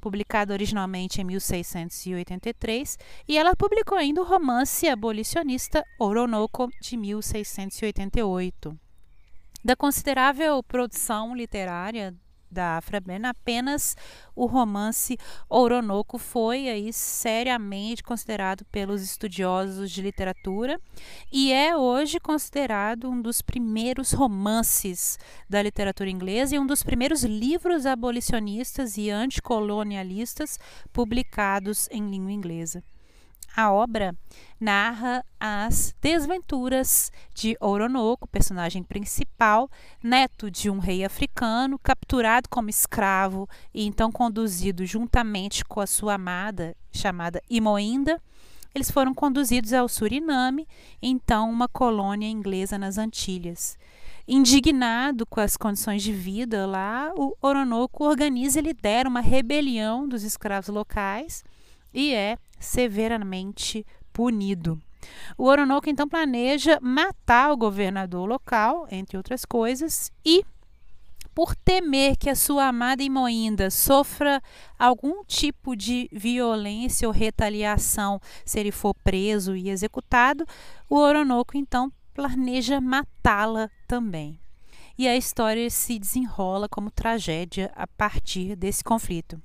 publicado 0.00 0.52
originalmente 0.52 1.20
em 1.20 1.24
1683, 1.24 2.98
e 3.28 3.36
ela 3.36 3.54
publicou 3.54 3.96
ainda 3.96 4.22
o 4.22 4.24
romance 4.24 4.88
abolicionista 4.88 5.84
Oronoco, 5.98 6.68
de 6.80 6.96
1688. 6.96 8.76
Da 9.62 9.76
considerável 9.76 10.62
produção 10.62 11.34
literária 11.36 12.14
da 12.50 12.78
Afraben, 12.78 13.24
apenas 13.24 13.96
o 14.34 14.46
romance 14.46 15.16
Oronoco 15.48 16.18
foi 16.18 16.68
aí 16.68 16.92
seriamente 16.92 18.02
considerado 18.02 18.64
pelos 18.66 19.02
estudiosos 19.02 19.90
de 19.90 20.02
literatura 20.02 20.80
e 21.32 21.52
é 21.52 21.76
hoje 21.76 22.18
considerado 22.18 23.08
um 23.08 23.20
dos 23.20 23.40
primeiros 23.40 24.12
romances 24.12 25.18
da 25.48 25.62
literatura 25.62 26.10
inglesa 26.10 26.56
e 26.56 26.58
um 26.58 26.66
dos 26.66 26.82
primeiros 26.82 27.22
livros 27.22 27.86
abolicionistas 27.86 28.96
e 28.96 29.10
anticolonialistas 29.10 30.58
publicados 30.92 31.88
em 31.90 32.10
língua 32.10 32.32
inglesa. 32.32 32.82
A 33.56 33.72
obra 33.72 34.14
narra 34.60 35.24
as 35.38 35.94
desventuras 36.00 37.10
de 37.34 37.56
Oronoco, 37.60 38.28
personagem 38.28 38.82
principal, 38.82 39.68
neto 40.02 40.50
de 40.50 40.70
um 40.70 40.78
rei 40.78 41.04
africano, 41.04 41.78
capturado 41.78 42.48
como 42.48 42.70
escravo 42.70 43.48
e 43.74 43.84
então 43.86 44.12
conduzido 44.12 44.86
juntamente 44.86 45.64
com 45.64 45.80
a 45.80 45.86
sua 45.86 46.14
amada, 46.14 46.76
chamada 46.92 47.42
Imoinda. 47.50 48.20
Eles 48.72 48.90
foram 48.90 49.12
conduzidos 49.12 49.72
ao 49.72 49.88
Suriname, 49.88 50.66
então 51.02 51.50
uma 51.50 51.66
colônia 51.66 52.28
inglesa 52.28 52.78
nas 52.78 52.98
Antilhas. 52.98 53.76
Indignado 54.28 55.26
com 55.26 55.40
as 55.40 55.56
condições 55.56 56.04
de 56.04 56.12
vida 56.12 56.66
lá, 56.66 57.12
o 57.16 57.34
Oronoco 57.42 58.04
organiza 58.04 58.60
e 58.60 58.62
lidera 58.62 59.08
uma 59.08 59.20
rebelião 59.20 60.08
dos 60.08 60.22
escravos 60.22 60.68
locais 60.68 61.42
e 61.92 62.14
é 62.14 62.38
severamente 62.60 63.84
punido. 64.12 64.80
O 65.36 65.44
Oronoco 65.44 65.88
então 65.88 66.08
planeja 66.08 66.78
matar 66.80 67.50
o 67.50 67.56
governador 67.56 68.28
local, 68.28 68.86
entre 68.90 69.16
outras 69.16 69.44
coisas, 69.44 70.12
e 70.24 70.44
por 71.34 71.54
temer 71.54 72.16
que 72.16 72.28
a 72.28 72.34
sua 72.34 72.66
amada 72.66 73.02
Imoinda 73.02 73.70
sofra 73.70 74.42
algum 74.78 75.24
tipo 75.24 75.74
de 75.74 76.08
violência 76.12 77.08
ou 77.08 77.14
retaliação 77.14 78.20
se 78.44 78.58
ele 78.58 78.72
for 78.72 78.94
preso 78.94 79.56
e 79.56 79.70
executado, 79.70 80.44
o 80.88 80.96
Oronoco 80.96 81.56
então 81.56 81.90
planeja 82.12 82.80
matá-la 82.80 83.70
também. 83.86 84.38
E 84.98 85.08
a 85.08 85.16
história 85.16 85.70
se 85.70 85.98
desenrola 85.98 86.68
como 86.68 86.90
tragédia 86.90 87.72
a 87.74 87.86
partir 87.86 88.54
desse 88.54 88.84
conflito. 88.84 89.40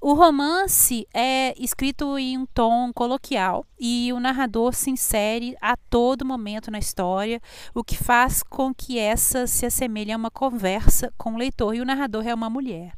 O 0.00 0.12
romance 0.12 1.06
é 1.12 1.54
escrito 1.58 2.18
em 2.18 2.36
um 2.36 2.46
tom 2.46 2.92
coloquial 2.92 3.64
e 3.78 4.12
o 4.12 4.20
narrador 4.20 4.74
se 4.74 4.90
insere 4.90 5.56
a 5.60 5.76
todo 5.76 6.24
momento 6.24 6.70
na 6.70 6.78
história, 6.78 7.40
o 7.74 7.82
que 7.82 7.96
faz 7.96 8.42
com 8.42 8.74
que 8.74 8.98
essa 8.98 9.46
se 9.46 9.64
assemelhe 9.64 10.12
a 10.12 10.16
uma 10.16 10.30
conversa 10.30 11.12
com 11.16 11.34
o 11.34 11.38
leitor, 11.38 11.74
e 11.74 11.80
o 11.80 11.84
narrador 11.84 12.26
é 12.26 12.34
uma 12.34 12.50
mulher. 12.50 12.92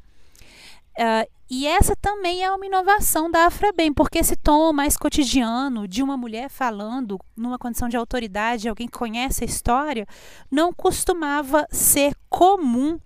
Uh, 0.98 1.30
e 1.48 1.66
essa 1.66 1.94
também 1.94 2.42
é 2.42 2.50
uma 2.50 2.66
inovação 2.66 3.30
da 3.30 3.46
Afrabem, 3.46 3.92
porque 3.94 4.18
esse 4.18 4.34
tom 4.34 4.72
mais 4.72 4.96
cotidiano 4.96 5.86
de 5.86 6.02
uma 6.02 6.16
mulher 6.16 6.50
falando 6.50 7.18
numa 7.36 7.56
condição 7.56 7.88
de 7.88 7.96
autoridade, 7.96 8.68
alguém 8.68 8.88
que 8.88 8.98
conhece 8.98 9.44
a 9.44 9.46
história, 9.46 10.06
não 10.50 10.72
costumava 10.72 11.64
ser 11.70 12.14
comum 12.28 12.98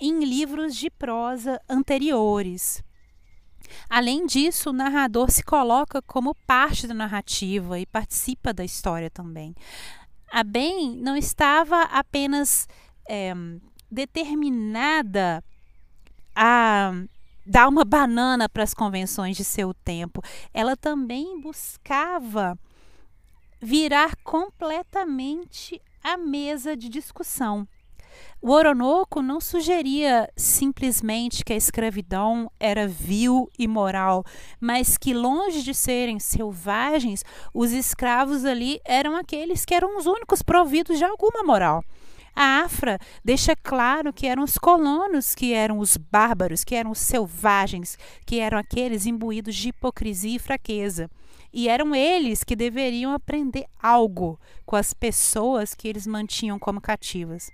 em 0.00 0.24
livros 0.24 0.76
de 0.76 0.88
prosa 0.88 1.60
anteriores. 1.68 2.82
Além 3.88 4.26
disso, 4.26 4.70
o 4.70 4.72
narrador 4.72 5.30
se 5.30 5.42
coloca 5.42 6.02
como 6.02 6.34
parte 6.46 6.86
da 6.86 6.94
narrativa 6.94 7.78
e 7.78 7.86
participa 7.86 8.52
da 8.52 8.64
história 8.64 9.10
também. 9.10 9.54
A 10.30 10.42
Ben 10.42 10.96
não 10.96 11.16
estava 11.16 11.82
apenas 11.82 12.66
é, 13.08 13.34
determinada 13.90 15.44
a 16.34 16.92
dar 17.44 17.68
uma 17.68 17.84
banana 17.84 18.48
para 18.48 18.62
as 18.62 18.72
convenções 18.72 19.36
de 19.36 19.44
seu 19.44 19.74
tempo, 19.74 20.22
ela 20.54 20.76
também 20.76 21.40
buscava 21.40 22.58
virar 23.60 24.16
completamente 24.24 25.80
a 26.02 26.16
mesa 26.16 26.76
de 26.76 26.88
discussão. 26.88 27.66
O 28.44 28.50
Oronoco 28.50 29.22
não 29.22 29.40
sugeria 29.40 30.28
simplesmente 30.36 31.44
que 31.44 31.52
a 31.52 31.56
escravidão 31.56 32.50
era 32.58 32.88
vil 32.88 33.48
e 33.56 33.68
moral, 33.68 34.24
mas 34.60 34.98
que, 34.98 35.14
longe 35.14 35.62
de 35.62 35.72
serem 35.72 36.18
selvagens, 36.18 37.24
os 37.54 37.70
escravos 37.70 38.44
ali 38.44 38.80
eram 38.84 39.14
aqueles 39.14 39.64
que 39.64 39.72
eram 39.72 39.96
os 39.96 40.06
únicos 40.06 40.42
providos 40.42 40.98
de 40.98 41.04
alguma 41.04 41.44
moral. 41.44 41.84
A 42.34 42.64
Afra 42.64 42.98
deixa 43.24 43.54
claro 43.54 44.12
que 44.12 44.26
eram 44.26 44.42
os 44.42 44.58
colonos 44.58 45.36
que 45.36 45.54
eram 45.54 45.78
os 45.78 45.96
bárbaros, 45.96 46.64
que 46.64 46.74
eram 46.74 46.90
os 46.90 46.98
selvagens, 46.98 47.96
que 48.26 48.40
eram 48.40 48.58
aqueles 48.58 49.06
imbuídos 49.06 49.54
de 49.54 49.68
hipocrisia 49.68 50.34
e 50.34 50.40
fraqueza. 50.40 51.08
E 51.52 51.68
eram 51.68 51.94
eles 51.94 52.42
que 52.42 52.56
deveriam 52.56 53.12
aprender 53.12 53.66
algo 53.80 54.36
com 54.66 54.74
as 54.74 54.92
pessoas 54.92 55.74
que 55.74 55.86
eles 55.86 56.08
mantinham 56.08 56.58
como 56.58 56.80
cativas. 56.80 57.52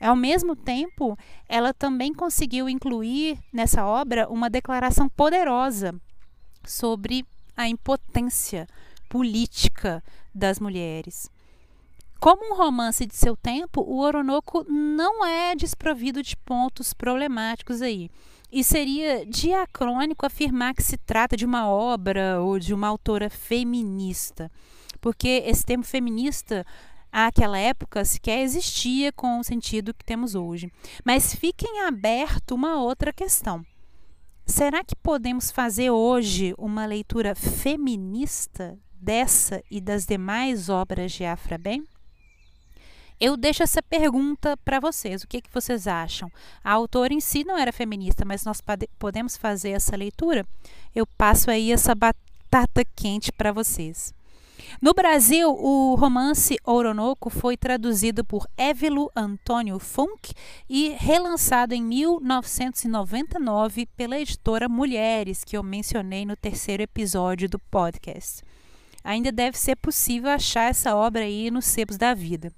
Ao 0.00 0.16
mesmo 0.16 0.56
tempo, 0.56 1.16
ela 1.46 1.74
também 1.74 2.14
conseguiu 2.14 2.68
incluir 2.68 3.38
nessa 3.52 3.84
obra 3.84 4.28
uma 4.30 4.48
declaração 4.48 5.08
poderosa 5.08 5.94
sobre 6.64 7.26
a 7.56 7.68
impotência 7.68 8.66
política 9.10 10.02
das 10.34 10.58
mulheres. 10.58 11.30
Como 12.18 12.52
um 12.52 12.56
romance 12.56 13.06
de 13.06 13.14
seu 13.14 13.36
tempo, 13.36 13.80
o 13.80 14.00
Oronoco 14.00 14.64
não 14.68 15.24
é 15.24 15.54
desprovido 15.54 16.22
de 16.22 16.36
pontos 16.36 16.92
problemáticos 16.92 17.80
aí. 17.80 18.10
E 18.52 18.64
seria 18.64 19.24
diacrônico 19.24 20.26
afirmar 20.26 20.74
que 20.74 20.82
se 20.82 20.96
trata 20.96 21.36
de 21.36 21.46
uma 21.46 21.68
obra 21.68 22.40
ou 22.40 22.58
de 22.58 22.74
uma 22.74 22.88
autora 22.88 23.30
feminista, 23.30 24.50
porque 25.00 25.42
esse 25.46 25.64
termo 25.64 25.84
feminista 25.84 26.66
àquela 27.12 27.58
época 27.58 28.04
sequer 28.04 28.40
existia 28.40 29.12
com 29.12 29.38
o 29.38 29.44
sentido 29.44 29.94
que 29.94 30.04
temos 30.04 30.34
hoje. 30.34 30.72
Mas 31.04 31.34
fiquem 31.34 31.80
aberto 31.82 32.54
uma 32.54 32.80
outra 32.80 33.12
questão. 33.12 33.64
Será 34.46 34.82
que 34.82 34.96
podemos 34.96 35.50
fazer 35.50 35.90
hoje 35.90 36.54
uma 36.58 36.84
leitura 36.84 37.34
feminista 37.34 38.76
dessa 38.92 39.62
e 39.70 39.80
das 39.80 40.04
demais 40.04 40.68
obras 40.68 41.12
de 41.12 41.24
Afra 41.24 41.56
Ben? 41.56 41.84
Eu 43.20 43.36
deixo 43.36 43.62
essa 43.62 43.82
pergunta 43.82 44.56
para 44.64 44.80
vocês. 44.80 45.22
O 45.22 45.28
que, 45.28 45.42
que 45.42 45.52
vocês 45.52 45.86
acham? 45.86 46.32
A 46.64 46.72
autora 46.72 47.12
em 47.12 47.20
si 47.20 47.44
não 47.44 47.56
era 47.56 47.70
feminista, 47.70 48.24
mas 48.24 48.44
nós 48.44 48.62
podemos 48.98 49.36
fazer 49.36 49.70
essa 49.70 49.94
leitura? 49.94 50.46
Eu 50.94 51.06
passo 51.06 51.50
aí 51.50 51.70
essa 51.70 51.94
batata 51.94 52.82
quente 52.96 53.30
para 53.30 53.52
vocês. 53.52 54.14
No 54.80 54.94
Brasil, 54.94 55.50
o 55.50 55.94
romance 55.94 56.56
Oronoco 56.64 57.28
foi 57.28 57.56
traduzido 57.56 58.24
por 58.24 58.46
Évilo 58.56 59.10
Antônio 59.14 59.78
Funk 59.78 60.32
e 60.68 60.96
relançado 60.98 61.74
em 61.74 61.82
1999 61.82 63.86
pela 63.96 64.18
editora 64.18 64.68
Mulheres, 64.68 65.44
que 65.44 65.56
eu 65.56 65.62
mencionei 65.62 66.24
no 66.24 66.36
terceiro 66.36 66.82
episódio 66.82 67.48
do 67.48 67.58
podcast. 67.58 68.42
Ainda 69.02 69.32
deve 69.32 69.58
ser 69.58 69.76
possível 69.76 70.30
achar 70.30 70.70
essa 70.70 70.94
obra 70.94 71.22
aí 71.22 71.50
nos 71.50 71.64
sebos 71.66 71.96
da 71.96 72.14
vida. 72.14 72.52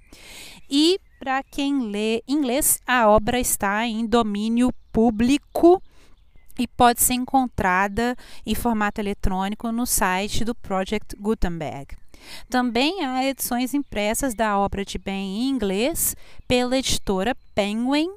E 0.69 1.01
para 1.19 1.43
quem 1.43 1.89
lê 1.89 2.23
inglês, 2.27 2.81
a 2.87 3.09
obra 3.09 3.41
está 3.41 3.87
em 3.87 4.07
domínio 4.07 4.73
público 4.93 5.83
e 6.59 6.67
pode 6.67 7.03
ser 7.03 7.15
encontrada 7.15 8.17
em 8.45 8.55
formato 8.55 9.01
eletrônico 9.01 9.71
no 9.73 9.87
site 9.87 10.45
do 10.45 10.55
Project 10.55 11.17
Gutenberg. 11.17 11.97
Também 12.49 13.05
há 13.05 13.25
edições 13.25 13.75
impressas 13.75 14.35
da 14.35 14.59
obra 14.59 14.85
de 14.85 14.99
Ben 14.99 15.43
em 15.43 15.49
inglês 15.49 16.17
pela 16.47 16.79
editora 16.79 17.37
Penguin 17.55 18.11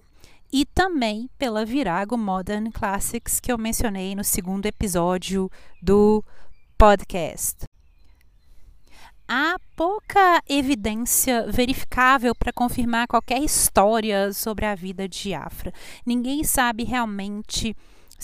e 0.51 0.65
também 0.65 1.29
pela 1.37 1.65
Virago 1.65 2.17
Modern 2.17 2.69
Classics, 2.71 3.39
que 3.39 3.51
eu 3.51 3.57
mencionei 3.57 4.15
no 4.15 4.23
segundo 4.23 4.65
episódio 4.65 5.49
do 5.81 6.23
podcast. 6.77 7.65
Há 9.27 9.55
pouca 9.75 10.41
evidência 10.47 11.47
verificável 11.51 12.35
para 12.35 12.53
confirmar 12.53 13.07
qualquer 13.07 13.41
história 13.41 14.31
sobre 14.31 14.65
a 14.65 14.75
vida 14.75 15.09
de 15.09 15.33
Afra. 15.33 15.73
Ninguém 16.05 16.43
sabe 16.43 16.83
realmente 16.83 17.75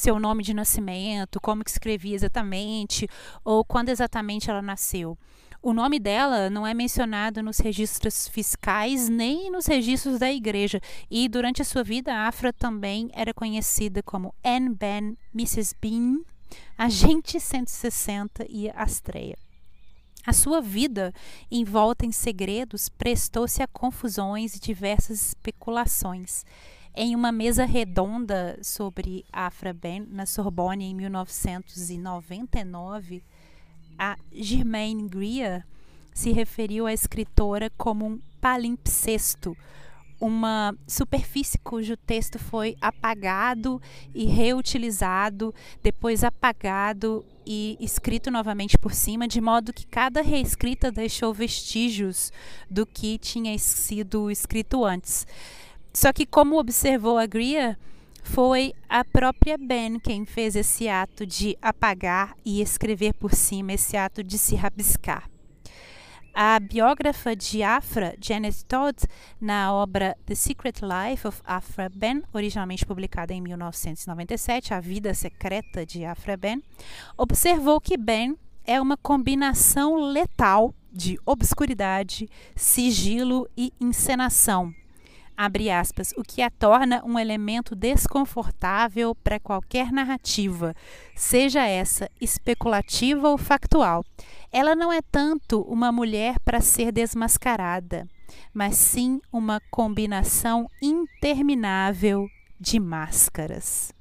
seu 0.01 0.19
nome 0.19 0.43
de 0.43 0.51
nascimento, 0.51 1.39
como 1.39 1.63
que 1.63 1.69
escrevia 1.69 2.15
exatamente 2.15 3.07
ou 3.45 3.63
quando 3.63 3.89
exatamente 3.89 4.49
ela 4.49 4.61
nasceu. 4.61 5.15
O 5.61 5.73
nome 5.73 5.99
dela 5.99 6.49
não 6.49 6.65
é 6.65 6.73
mencionado 6.73 7.43
nos 7.43 7.59
registros 7.59 8.27
fiscais 8.27 9.07
nem 9.07 9.51
nos 9.51 9.67
registros 9.67 10.17
da 10.17 10.31
igreja. 10.31 10.81
E 11.09 11.29
durante 11.29 11.61
a 11.61 11.65
sua 11.65 11.83
vida, 11.83 12.15
Afra 12.15 12.51
também 12.51 13.11
era 13.13 13.31
conhecida 13.31 14.01
como 14.01 14.33
Anne 14.43 14.73
Ben 14.73 15.15
Mrs. 15.35 15.75
Bean, 15.79 16.21
Agente 16.75 17.39
160 17.39 18.47
e 18.49 18.71
Astreia. 18.71 19.37
A 20.25 20.33
sua 20.33 20.61
vida, 20.61 21.13
envolta 21.51 22.07
em 22.07 22.11
segredos, 22.11 22.89
prestou-se 22.89 23.61
a 23.61 23.67
confusões 23.67 24.55
e 24.55 24.59
diversas 24.59 25.27
especulações. 25.27 26.43
Em 26.93 27.15
uma 27.15 27.31
mesa 27.31 27.63
redonda 27.63 28.59
sobre 28.61 29.23
Afra 29.31 29.71
Ben, 29.73 30.05
na 30.11 30.25
Sorbonne, 30.25 30.83
em 30.83 30.93
1999, 30.93 33.23
a 33.97 34.17
Germaine 34.31 35.07
Greer 35.07 35.65
se 36.13 36.33
referiu 36.33 36.85
à 36.85 36.93
escritora 36.93 37.71
como 37.77 38.05
um 38.05 38.19
palimpsesto, 38.41 39.55
uma 40.19 40.75
superfície 40.85 41.57
cujo 41.57 41.95
texto 41.95 42.37
foi 42.37 42.75
apagado 42.81 43.81
e 44.13 44.25
reutilizado, 44.25 45.55
depois 45.81 46.21
apagado 46.23 47.25
e 47.45 47.77
escrito 47.79 48.29
novamente 48.29 48.77
por 48.77 48.93
cima, 48.93 49.27
de 49.27 49.41
modo 49.41 49.73
que 49.73 49.87
cada 49.87 50.21
reescrita 50.21 50.91
deixou 50.91 51.33
vestígios 51.33 52.31
do 52.69 52.85
que 52.85 53.17
tinha 53.17 53.57
sido 53.57 54.29
escrito 54.29 54.85
antes. 54.85 55.25
Só 55.93 56.13
que, 56.13 56.25
como 56.25 56.57
observou 56.57 57.17
a 57.17 57.25
Greer, 57.25 57.77
foi 58.23 58.73
a 58.87 59.03
própria 59.03 59.57
Ben 59.57 59.99
quem 59.99 60.25
fez 60.25 60.55
esse 60.55 60.87
ato 60.87 61.25
de 61.25 61.57
apagar 61.61 62.35
e 62.45 62.61
escrever 62.61 63.13
por 63.13 63.33
cima, 63.33 63.73
esse 63.73 63.97
ato 63.97 64.23
de 64.23 64.37
se 64.37 64.55
rabiscar. 64.55 65.29
A 66.33 66.57
biógrafa 66.61 67.35
de 67.35 67.61
Afra, 67.61 68.15
Janet 68.21 68.63
Todd, 68.63 68.97
na 69.39 69.73
obra 69.73 70.17
The 70.25 70.33
Secret 70.33 70.79
Life 70.81 71.27
of 71.27 71.41
Afra 71.43 71.89
Ben, 71.89 72.23
originalmente 72.31 72.85
publicada 72.85 73.33
em 73.33 73.41
1997, 73.41 74.73
A 74.73 74.79
Vida 74.79 75.13
Secreta 75.13 75.85
de 75.85 76.05
Afra 76.05 76.37
Ben, 76.37 76.63
observou 77.17 77.81
que 77.81 77.97
Ben 77.97 78.37
é 78.63 78.79
uma 78.79 78.95
combinação 78.95 79.95
letal 79.95 80.73
de 80.89 81.19
obscuridade, 81.25 82.29
sigilo 82.55 83.45
e 83.57 83.73
encenação 83.81 84.73
abre 85.43 85.71
aspas, 85.71 86.13
o 86.15 86.21
que 86.21 86.39
a 86.39 86.51
torna 86.51 87.03
um 87.03 87.17
elemento 87.17 87.75
desconfortável 87.75 89.15
para 89.15 89.39
qualquer 89.39 89.91
narrativa, 89.91 90.75
seja 91.15 91.65
essa 91.65 92.07
especulativa 92.21 93.27
ou 93.27 93.39
factual. 93.39 94.05
Ela 94.51 94.75
não 94.75 94.93
é 94.93 95.01
tanto 95.01 95.61
uma 95.61 95.91
mulher 95.91 96.39
para 96.41 96.61
ser 96.61 96.91
desmascarada, 96.91 98.07
mas 98.53 98.75
sim 98.75 99.19
uma 99.33 99.59
combinação 99.71 100.69
interminável 100.79 102.27
de 102.59 102.79
máscaras. 102.79 103.91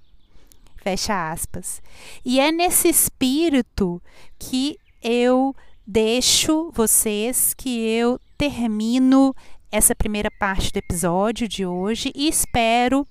Fecha 0.77 1.33
aspas. 1.33 1.81
E 2.23 2.39
é 2.39 2.53
nesse 2.53 2.89
espírito 2.89 4.03
que 4.39 4.77
eu 5.03 5.57
deixo 5.87 6.71
vocês, 6.75 7.55
que 7.55 7.81
eu 7.81 8.21
termino 8.37 9.35
essa 9.71 9.95
primeira 9.95 10.31
parte 10.31 10.73
do 10.73 10.79
episódio 10.79 11.47
de 11.47 11.65
hoje 11.65 12.13
e 12.15 12.29
espero 12.29 13.07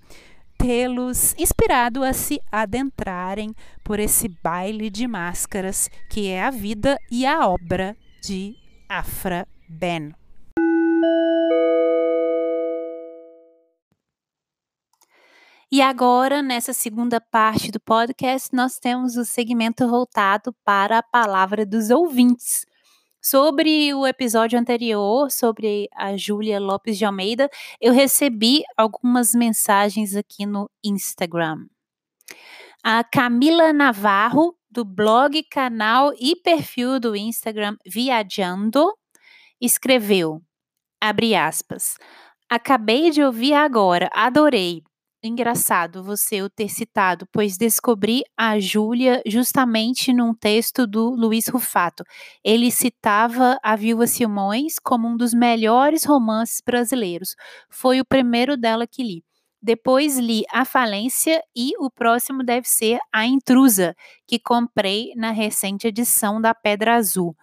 tê-los 0.58 1.34
inspirado 1.38 2.04
a 2.04 2.12
se 2.12 2.40
adentrarem 2.52 3.56
por 3.84 4.00
esse 4.00 4.28
baile 4.44 4.90
de 4.90 5.08
máscaras 5.08 5.90
que 6.10 6.28
é 6.28 6.44
a 6.44 6.52
vida 6.52 7.00
e 7.10 7.26
a 7.26 7.48
obra 7.48 7.96
de 8.22 8.56
Afra 8.90 9.48
Ben. 9.70 10.14
E 15.72 15.84
agora, 15.84 16.42
nessa 16.42 16.74
segunda 16.74 17.22
parte 17.22 17.70
do 17.70 17.80
podcast, 17.80 18.50
nós 18.54 18.80
temos 18.80 19.16
o 19.18 19.24
segmento 19.24 19.88
voltado 19.88 20.52
para 20.66 20.98
a 20.98 21.04
palavra 21.04 21.64
dos 21.64 21.92
ouvintes. 21.92 22.66
Sobre 23.22 23.94
o 23.94 24.08
episódio 24.08 24.58
anterior, 24.58 25.30
sobre 25.30 25.90
a 25.94 26.16
Júlia 26.16 26.58
Lopes 26.58 26.98
de 26.98 27.04
Almeida, 27.04 27.50
eu 27.82 27.92
recebi 27.92 28.64
algumas 28.78 29.34
mensagens 29.34 30.16
aqui 30.16 30.46
no 30.46 30.70
Instagram. 30.82 31.66
A 32.82 33.04
Camila 33.04 33.74
Navarro, 33.74 34.56
do 34.72 34.86
blog, 34.86 35.44
canal 35.44 36.14
e 36.18 36.34
perfil 36.38 36.98
do 36.98 37.14
Instagram 37.14 37.76
Viajando, 37.86 38.90
escreveu, 39.60 40.42
abre 41.02 41.36
aspas, 41.36 41.98
acabei 42.50 43.12
de 43.12 43.22
ouvir 43.22 43.54
agora, 43.54 44.10
adorei, 44.14 44.82
engraçado 45.24 46.04
você 46.04 46.42
o 46.42 46.50
ter 46.50 46.70
citado, 46.70 47.28
pois 47.32 47.58
descobri 47.58 48.24
a 48.38 48.60
Júlia 48.60 49.22
justamente 49.26 50.14
num 50.14 50.34
texto 50.34 50.88
do 50.88 51.10
Luiz 51.10 51.48
Rufato. 51.48 52.04
Ele 52.44 52.72
citava 52.72 53.60
a 53.64 53.76
Viúva 53.76 54.08
Simões 54.08 54.76
como 54.82 55.08
um 55.08 55.18
dos 55.18 55.34
melhores 55.34 56.06
romances 56.06 56.62
brasileiros. 56.66 57.36
Foi 57.70 58.00
o 58.00 58.06
primeiro 58.06 58.56
dela 58.56 58.88
que 58.88 59.04
li. 59.04 59.24
Depois 59.62 60.18
li 60.18 60.44
A 60.52 60.64
Falência 60.64 61.42
e 61.54 61.72
o 61.80 61.92
próximo 61.92 62.44
deve 62.44 62.68
ser 62.68 62.98
A 63.12 63.26
Intrusa, 63.26 63.94
que 64.26 64.40
comprei 64.40 65.14
na 65.16 65.32
recente 65.32 65.88
edição 65.88 66.40
da 66.40 66.56
Pedra 66.56 66.96
Azul. 66.96 67.36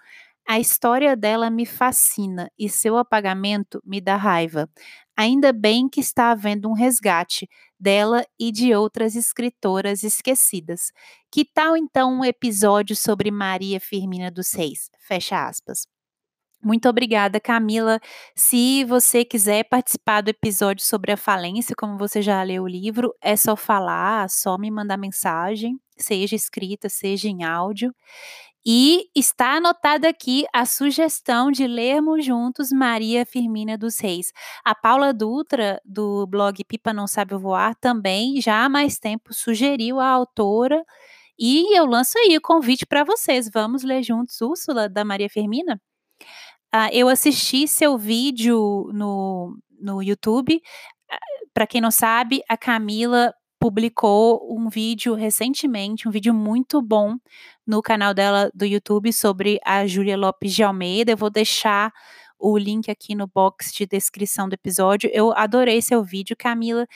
A 0.48 0.60
história 0.60 1.16
dela 1.16 1.50
me 1.50 1.66
fascina 1.66 2.48
e 2.58 2.68
seu 2.68 2.96
apagamento 2.96 3.82
me 3.84 4.00
dá 4.00 4.16
raiva. 4.16 4.70
Ainda 5.16 5.52
bem 5.52 5.88
que 5.88 6.00
está 6.00 6.30
havendo 6.30 6.68
um 6.68 6.72
resgate 6.72 7.48
dela 7.78 8.24
e 8.38 8.50
de 8.50 8.74
outras 8.74 9.14
escritoras 9.14 10.02
esquecidas. 10.02 10.92
Que 11.30 11.44
tal 11.44 11.76
então 11.76 12.20
um 12.20 12.24
episódio 12.24 12.96
sobre 12.96 13.30
Maria 13.30 13.80
Firmina 13.80 14.30
dos 14.30 14.52
Reis? 14.52 14.90
Fecha 14.98 15.46
aspas. 15.46 15.86
Muito 16.62 16.88
obrigada, 16.88 17.38
Camila. 17.38 18.00
Se 18.34 18.82
você 18.84 19.24
quiser 19.24 19.64
participar 19.64 20.20
do 20.22 20.30
episódio 20.30 20.84
sobre 20.84 21.12
a 21.12 21.16
falência, 21.16 21.76
como 21.76 21.96
você 21.96 22.20
já 22.20 22.42
leu 22.42 22.64
o 22.64 22.68
livro, 22.68 23.14
é 23.22 23.36
só 23.36 23.54
falar, 23.54 24.28
só 24.28 24.58
me 24.58 24.70
mandar 24.70 24.96
mensagem, 24.96 25.78
seja 25.96 26.34
escrita, 26.34 26.88
seja 26.88 27.28
em 27.28 27.44
áudio. 27.44 27.94
E 28.68 29.08
está 29.14 29.58
anotada 29.58 30.08
aqui 30.08 30.44
a 30.52 30.66
sugestão 30.66 31.52
de 31.52 31.68
lermos 31.68 32.24
juntos 32.24 32.72
Maria 32.72 33.24
Firmina 33.24 33.78
dos 33.78 33.96
Reis. 34.00 34.32
A 34.64 34.74
Paula 34.74 35.14
Dutra, 35.14 35.80
do 35.84 36.26
blog 36.26 36.64
Pipa 36.64 36.92
Não 36.92 37.06
Sabe 37.06 37.36
Voar, 37.36 37.76
também 37.76 38.40
já 38.40 38.64
há 38.64 38.68
mais 38.68 38.98
tempo 38.98 39.32
sugeriu 39.32 40.00
a 40.00 40.08
autora. 40.08 40.84
E 41.38 41.78
eu 41.78 41.86
lanço 41.86 42.18
aí 42.18 42.36
o 42.36 42.40
convite 42.40 42.84
para 42.84 43.04
vocês. 43.04 43.48
Vamos 43.54 43.84
ler 43.84 44.02
juntos 44.02 44.40
Úrsula, 44.40 44.88
da 44.88 45.04
Maria 45.04 45.30
Firmina? 45.30 45.80
Ah, 46.72 46.88
eu 46.92 47.08
assisti 47.08 47.68
seu 47.68 47.96
vídeo 47.96 48.90
no, 48.92 49.56
no 49.80 50.02
YouTube. 50.02 50.60
Ah, 51.10 51.18
para 51.54 51.68
quem 51.68 51.80
não 51.80 51.92
sabe, 51.92 52.42
a 52.48 52.56
Camila 52.56 53.32
publicou 53.66 54.46
um 54.48 54.68
vídeo 54.68 55.14
recentemente, 55.14 56.06
um 56.06 56.10
vídeo 56.12 56.32
muito 56.32 56.80
bom 56.80 57.16
no 57.66 57.82
canal 57.82 58.14
dela 58.14 58.48
do 58.54 58.64
YouTube 58.64 59.12
sobre 59.12 59.58
a 59.64 59.84
Júlia 59.88 60.16
Lopes 60.16 60.54
de 60.54 60.62
Almeida. 60.62 61.10
Eu 61.10 61.16
vou 61.16 61.30
deixar 61.30 61.92
o 62.38 62.56
link 62.56 62.88
aqui 62.88 63.16
no 63.16 63.26
box 63.26 63.74
de 63.74 63.84
descrição 63.84 64.48
do 64.48 64.54
episódio. 64.54 65.10
Eu 65.12 65.32
adorei 65.32 65.82
seu 65.82 66.04
vídeo, 66.04 66.36
Camila, 66.38 66.86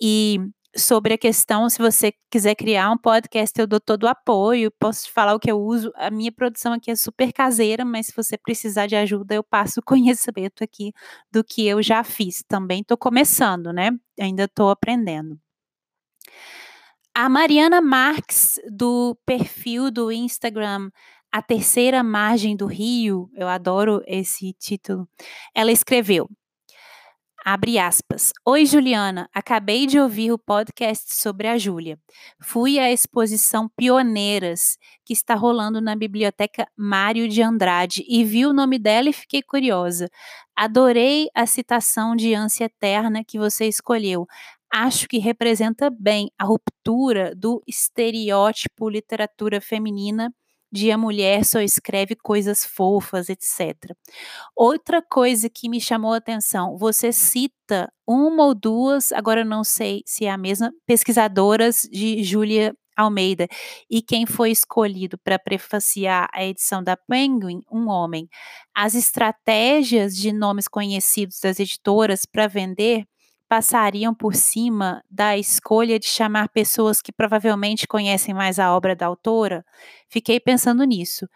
e 0.00 0.40
sobre 0.74 1.12
a 1.12 1.18
questão, 1.18 1.68
se 1.68 1.78
você 1.78 2.14
quiser 2.30 2.54
criar 2.54 2.90
um 2.90 2.96
podcast, 2.96 3.60
eu 3.60 3.66
dou 3.66 3.78
todo 3.78 4.04
o 4.04 4.08
apoio, 4.08 4.72
posso 4.80 5.04
te 5.04 5.12
falar 5.12 5.34
o 5.34 5.38
que 5.38 5.50
eu 5.50 5.60
uso. 5.60 5.92
A 5.94 6.10
minha 6.10 6.32
produção 6.32 6.72
aqui 6.72 6.90
é 6.90 6.96
super 6.96 7.34
caseira, 7.34 7.84
mas 7.84 8.06
se 8.06 8.12
você 8.16 8.38
precisar 8.38 8.86
de 8.86 8.96
ajuda, 8.96 9.34
eu 9.34 9.44
passo 9.44 9.82
conhecimento 9.84 10.64
aqui 10.64 10.90
do 11.30 11.44
que 11.44 11.66
eu 11.66 11.82
já 11.82 12.02
fiz. 12.02 12.42
Também 12.48 12.80
estou 12.80 12.96
começando, 12.96 13.74
né? 13.74 13.90
Ainda 14.18 14.44
estou 14.44 14.70
aprendendo. 14.70 15.38
A 17.14 17.28
Mariana 17.28 17.80
Marques, 17.80 18.60
do 18.70 19.16
perfil 19.24 19.90
do 19.90 20.10
Instagram 20.10 20.90
A 21.30 21.40
Terceira 21.40 22.02
Margem 22.02 22.56
do 22.56 22.66
Rio, 22.66 23.30
eu 23.34 23.46
adoro 23.46 24.02
esse 24.06 24.52
título, 24.52 25.08
ela 25.54 25.70
escreveu: 25.70 26.28
Abre 27.46 27.78
aspas. 27.78 28.32
Oi, 28.42 28.64
Juliana. 28.64 29.28
Acabei 29.30 29.86
de 29.86 30.00
ouvir 30.00 30.32
o 30.32 30.38
podcast 30.38 31.14
sobre 31.14 31.46
a 31.46 31.58
Júlia. 31.58 31.98
Fui 32.40 32.78
à 32.78 32.90
exposição 32.90 33.68
Pioneiras, 33.76 34.78
que 35.04 35.12
está 35.12 35.34
rolando 35.34 35.78
na 35.78 35.94
Biblioteca 35.94 36.66
Mário 36.74 37.28
de 37.28 37.42
Andrade, 37.42 38.02
e 38.08 38.24
vi 38.24 38.46
o 38.46 38.54
nome 38.54 38.78
dela 38.78 39.10
e 39.10 39.12
fiquei 39.12 39.42
curiosa. 39.42 40.08
Adorei 40.56 41.28
a 41.34 41.44
citação 41.44 42.16
de 42.16 42.32
ânsia 42.32 42.64
eterna 42.64 43.22
que 43.22 43.38
você 43.38 43.66
escolheu 43.68 44.26
acho 44.74 45.06
que 45.06 45.18
representa 45.18 45.88
bem 45.88 46.30
a 46.36 46.44
ruptura 46.44 47.32
do 47.36 47.62
estereótipo 47.64 48.88
literatura 48.90 49.60
feminina 49.60 50.32
de 50.72 50.90
a 50.90 50.98
mulher 50.98 51.44
só 51.44 51.60
escreve 51.60 52.16
coisas 52.16 52.64
fofas, 52.64 53.28
etc. 53.28 53.96
Outra 54.56 55.00
coisa 55.00 55.48
que 55.48 55.68
me 55.68 55.80
chamou 55.80 56.12
a 56.12 56.16
atenção, 56.16 56.76
você 56.76 57.12
cita 57.12 57.88
uma 58.04 58.46
ou 58.46 58.52
duas, 58.52 59.12
agora 59.12 59.44
não 59.44 59.62
sei 59.62 60.02
se 60.04 60.24
é 60.24 60.30
a 60.30 60.36
mesma, 60.36 60.72
pesquisadoras 60.84 61.82
de 61.92 62.24
Júlia 62.24 62.74
Almeida. 62.96 63.46
E 63.88 64.02
quem 64.02 64.26
foi 64.26 64.50
escolhido 64.50 65.16
para 65.18 65.38
prefaciar 65.38 66.28
a 66.32 66.44
edição 66.44 66.82
da 66.82 66.96
Penguin? 66.96 67.60
Um 67.70 67.88
homem. 67.88 68.28
As 68.74 68.96
estratégias 68.96 70.16
de 70.16 70.32
nomes 70.32 70.66
conhecidos 70.66 71.38
das 71.40 71.60
editoras 71.60 72.26
para 72.26 72.48
vender 72.48 73.06
passariam 73.54 74.12
por 74.12 74.34
cima 74.34 75.00
da 75.08 75.38
escolha 75.38 75.96
de 75.96 76.06
chamar 76.06 76.48
pessoas 76.48 77.00
que 77.00 77.12
provavelmente 77.12 77.86
conhecem 77.86 78.34
mais 78.34 78.58
a 78.58 78.74
obra 78.74 78.96
da 78.96 79.06
autora? 79.06 79.64
Fiquei 80.08 80.40
pensando 80.40 80.82
nisso. 80.82 81.28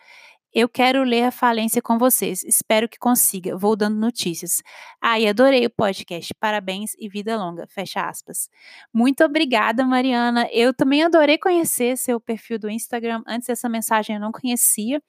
Eu 0.53 0.69
quero 0.69 1.05
ler 1.05 1.23
a 1.23 1.31
falência 1.31 1.81
com 1.81 1.97
vocês. 1.97 2.43
Espero 2.43 2.89
que 2.89 2.99
consiga. 2.99 3.57
Vou 3.57 3.77
dando 3.77 4.01
notícias. 4.01 4.65
Ai, 5.01 5.29
ah, 5.29 5.31
adorei 5.31 5.65
o 5.67 5.71
podcast. 5.71 6.35
Parabéns 6.41 6.91
e 6.99 7.09
vida 7.09 7.37
longa. 7.37 7.69
Fecha 7.69 8.01
aspas. 8.01 8.49
Muito 8.93 9.23
obrigada, 9.23 9.85
Mariana. 9.85 10.49
Eu 10.51 10.75
também 10.75 11.05
adorei 11.05 11.39
conhecer 11.39 11.97
seu 11.97 12.21
perfil 12.21 12.59
do 12.59 12.69
Instagram. 12.69 13.23
Antes 13.29 13.47
dessa 13.47 13.69
mensagem 13.69 14.17
eu 14.17 14.21
não 14.21 14.33
conhecia. 14.33 15.01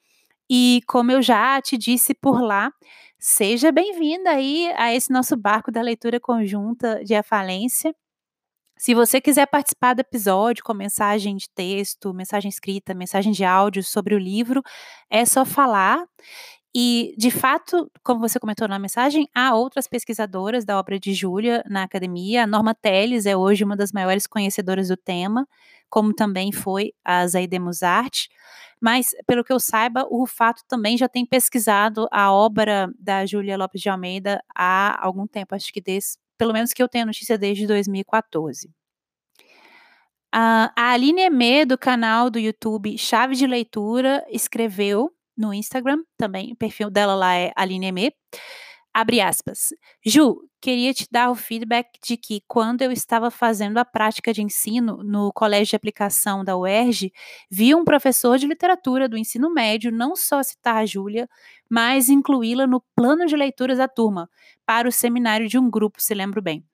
E 0.52 0.82
como 0.88 1.12
eu 1.12 1.22
já 1.22 1.62
te 1.62 1.78
disse 1.78 2.12
por 2.12 2.42
lá, 2.42 2.72
seja 3.20 3.70
bem-vinda 3.70 4.30
aí 4.30 4.66
a 4.76 4.92
esse 4.92 5.12
nosso 5.12 5.36
barco 5.36 5.70
da 5.70 5.80
leitura 5.80 6.18
conjunta 6.18 7.04
de 7.04 7.14
A 7.14 7.22
Falência. 7.22 7.94
Se 8.76 8.92
você 8.92 9.20
quiser 9.20 9.46
participar 9.46 9.94
do 9.94 10.00
episódio 10.00 10.64
com 10.64 10.74
mensagem 10.74 11.36
de 11.36 11.48
texto, 11.54 12.12
mensagem 12.12 12.48
escrita, 12.48 12.94
mensagem 12.94 13.30
de 13.32 13.44
áudio 13.44 13.84
sobre 13.84 14.12
o 14.14 14.18
livro, 14.18 14.60
é 15.08 15.24
só 15.24 15.44
falar. 15.44 16.04
E, 16.74 17.14
de 17.18 17.32
fato, 17.32 17.90
como 18.02 18.20
você 18.20 18.38
comentou 18.38 18.68
na 18.68 18.78
mensagem, 18.78 19.28
há 19.34 19.54
outras 19.54 19.88
pesquisadoras 19.88 20.64
da 20.64 20.78
obra 20.78 21.00
de 21.00 21.12
Júlia 21.12 21.64
na 21.68 21.82
academia. 21.82 22.44
A 22.44 22.46
Norma 22.46 22.74
Teles 22.74 23.26
é 23.26 23.36
hoje 23.36 23.64
uma 23.64 23.76
das 23.76 23.90
maiores 23.90 24.26
conhecedoras 24.26 24.88
do 24.88 24.96
tema, 24.96 25.48
como 25.88 26.14
também 26.14 26.52
foi 26.52 26.92
a 27.04 27.26
Zaide 27.26 27.58
Musart. 27.58 28.28
Mas, 28.80 29.10
pelo 29.26 29.42
que 29.42 29.52
eu 29.52 29.58
saiba, 29.58 30.06
o 30.08 30.18
Rufato 30.18 30.62
também 30.68 30.96
já 30.96 31.08
tem 31.08 31.26
pesquisado 31.26 32.06
a 32.10 32.32
obra 32.32 32.88
da 32.98 33.26
Júlia 33.26 33.56
Lopes 33.58 33.82
de 33.82 33.88
Almeida 33.88 34.40
há 34.54 35.04
algum 35.04 35.26
tempo, 35.26 35.54
acho 35.54 35.72
que 35.72 35.80
desde, 35.80 36.18
pelo 36.38 36.52
menos 36.52 36.72
que 36.72 36.82
eu 36.82 36.88
tenho 36.88 37.04
notícia 37.06 37.36
desde 37.36 37.66
2014. 37.66 38.70
A, 40.32 40.72
a 40.76 40.92
Aline 40.92 41.22
Emê, 41.22 41.64
do 41.66 41.76
canal 41.76 42.30
do 42.30 42.38
YouTube 42.38 42.96
Chave 42.96 43.34
de 43.34 43.46
Leitura, 43.46 44.24
escreveu 44.30 45.12
no 45.40 45.54
Instagram, 45.54 46.02
também, 46.18 46.52
o 46.52 46.56
perfil 46.56 46.90
dela 46.90 47.14
lá 47.14 47.34
é 47.34 47.52
Aline 47.56 48.12
Abre 48.92 49.20
aspas. 49.20 49.68
Ju, 50.04 50.36
queria 50.60 50.92
te 50.92 51.06
dar 51.10 51.30
o 51.30 51.34
feedback 51.36 51.88
de 52.04 52.16
que 52.16 52.42
quando 52.48 52.82
eu 52.82 52.90
estava 52.90 53.30
fazendo 53.30 53.78
a 53.78 53.84
prática 53.84 54.32
de 54.32 54.42
ensino 54.42 55.02
no 55.04 55.32
colégio 55.32 55.70
de 55.70 55.76
aplicação 55.76 56.44
da 56.44 56.56
UERJ, 56.56 57.12
vi 57.48 57.72
um 57.72 57.84
professor 57.84 58.36
de 58.36 58.48
literatura 58.48 59.08
do 59.08 59.16
ensino 59.16 59.52
médio 59.52 59.92
não 59.92 60.16
só 60.16 60.42
citar 60.42 60.76
a 60.78 60.86
Júlia, 60.86 61.28
mas 61.70 62.08
incluí-la 62.08 62.66
no 62.66 62.82
plano 62.96 63.26
de 63.26 63.36
leituras 63.36 63.78
da 63.78 63.86
turma, 63.86 64.28
para 64.66 64.88
o 64.88 64.92
seminário 64.92 65.48
de 65.48 65.56
um 65.56 65.70
grupo, 65.70 66.02
se 66.02 66.12
lembro 66.12 66.42
bem. 66.42 66.64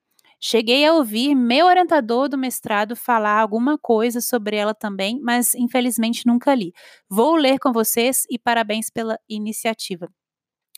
Cheguei 0.41 0.85
a 0.87 0.93
ouvir 0.93 1.35
meu 1.35 1.67
orientador 1.67 2.29
do 2.29 2.37
mestrado 2.39 2.95
falar 2.95 3.41
alguma 3.41 3.79
coisa 3.79 4.21
sobre 4.21 4.57
ela 4.57 4.75
também, 4.75 5.19
mas 5.23 5.55
infelizmente 5.55 6.27
nunca 6.27 6.55
li. 6.55 6.73
Vou 7.09 7.37
ler 7.37 7.59
com 7.59 7.73
vocês 7.73 8.25
e 8.31 8.39
parabéns 8.39 8.91
pela 8.91 9.19
iniciativa. 9.29 10.09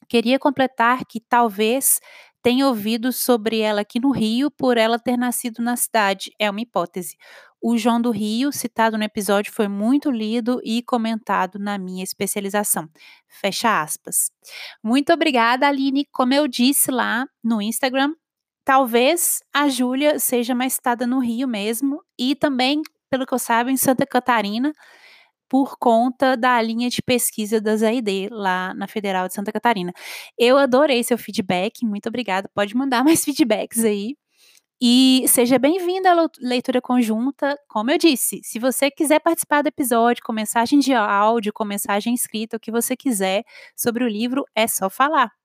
Queria 0.09 0.39
completar 0.39 1.05
que 1.05 1.21
talvez 1.21 2.01
tem 2.43 2.63
ouvido 2.63 3.13
sobre 3.13 3.59
ela 3.61 3.81
aqui 3.81 4.01
no 4.01 4.11
Rio 4.11 4.51
por 4.51 4.79
ela 4.79 4.99
ter 4.99 5.17
nascido 5.17 5.63
na 5.63 5.77
cidade. 5.77 6.31
É 6.39 6.51
uma 6.51 6.61
hipótese. 6.61 7.17
O 7.61 7.77
João 7.77 8.01
do 8.01 8.13
Rio, 8.13 8.53
citado 8.53 8.97
no 8.97 9.03
episódio, 9.03 9.53
foi 9.53 9.67
muito 9.67 10.11
lido 10.11 10.61
e 10.65 10.81
comentado 10.83 11.59
na 11.59 11.77
minha 11.77 12.05
especialização. 12.05 12.89
Fecha 13.27 13.83
aspas. 13.83 14.31
Muito 14.83 15.13
obrigada, 15.13 15.67
Aline. 15.67 16.07
Como 16.13 16.33
eu 16.33 16.47
disse 16.47 16.91
lá 16.93 17.27
no 17.43 17.61
Instagram, 17.61 18.15
talvez 18.69 19.41
a 19.51 19.67
Júlia 19.71 20.19
seja 20.19 20.55
mais 20.55 20.75
citada 20.75 21.07
no 21.07 21.21
Rio 21.21 21.49
mesmo 21.49 22.03
e 22.19 22.35
também, 22.35 22.83
pelo 23.09 23.25
que 23.25 23.33
eu 23.33 23.39
saiba, 23.39 23.71
em 23.71 23.79
Santa 23.79 24.05
Catarina 24.05 24.75
por 25.49 25.79
conta 25.79 26.37
da 26.37 26.61
linha 26.61 26.91
de 26.91 27.01
pesquisa 27.01 27.63
da 27.63 27.75
ZAID, 27.75 28.29
lá 28.31 28.75
na 28.75 28.87
Federal 28.87 29.27
de 29.27 29.33
Santa 29.33 29.51
Catarina. 29.51 29.91
Eu 30.39 30.59
adorei 30.59 31.03
seu 31.03 31.17
feedback, 31.17 31.83
muito 31.83 32.11
obrigada. 32.11 32.51
Pode 32.55 32.77
mandar 32.77 33.03
mais 33.05 33.25
feedbacks 33.25 33.83
aí. 33.87 34.15
E 34.79 35.25
seja 35.29 35.59
bem-vinda 35.59 36.13
à 36.13 36.29
leitura 36.39 36.83
conjunta. 36.83 37.59
Como 37.71 37.91
eu 37.91 37.97
disse, 37.97 38.43
se 38.45 38.59
você 38.59 38.91
quiser 38.91 39.21
participar 39.21 39.63
do 39.63 39.69
episódio 39.69 40.23
com 40.23 40.33
mensagem 40.35 40.79
de 40.79 40.93
áudio, 40.93 41.55
com 41.55 41.65
mensagem 41.65 42.13
escrita, 42.13 42.59
o 42.59 42.61
que 42.61 42.71
você 42.71 42.95
quiser 42.95 43.45
sobre 43.75 44.05
o 44.05 44.09
livro, 44.09 44.45
é 44.55 44.67
só 44.67 44.91
falar. 44.91 45.38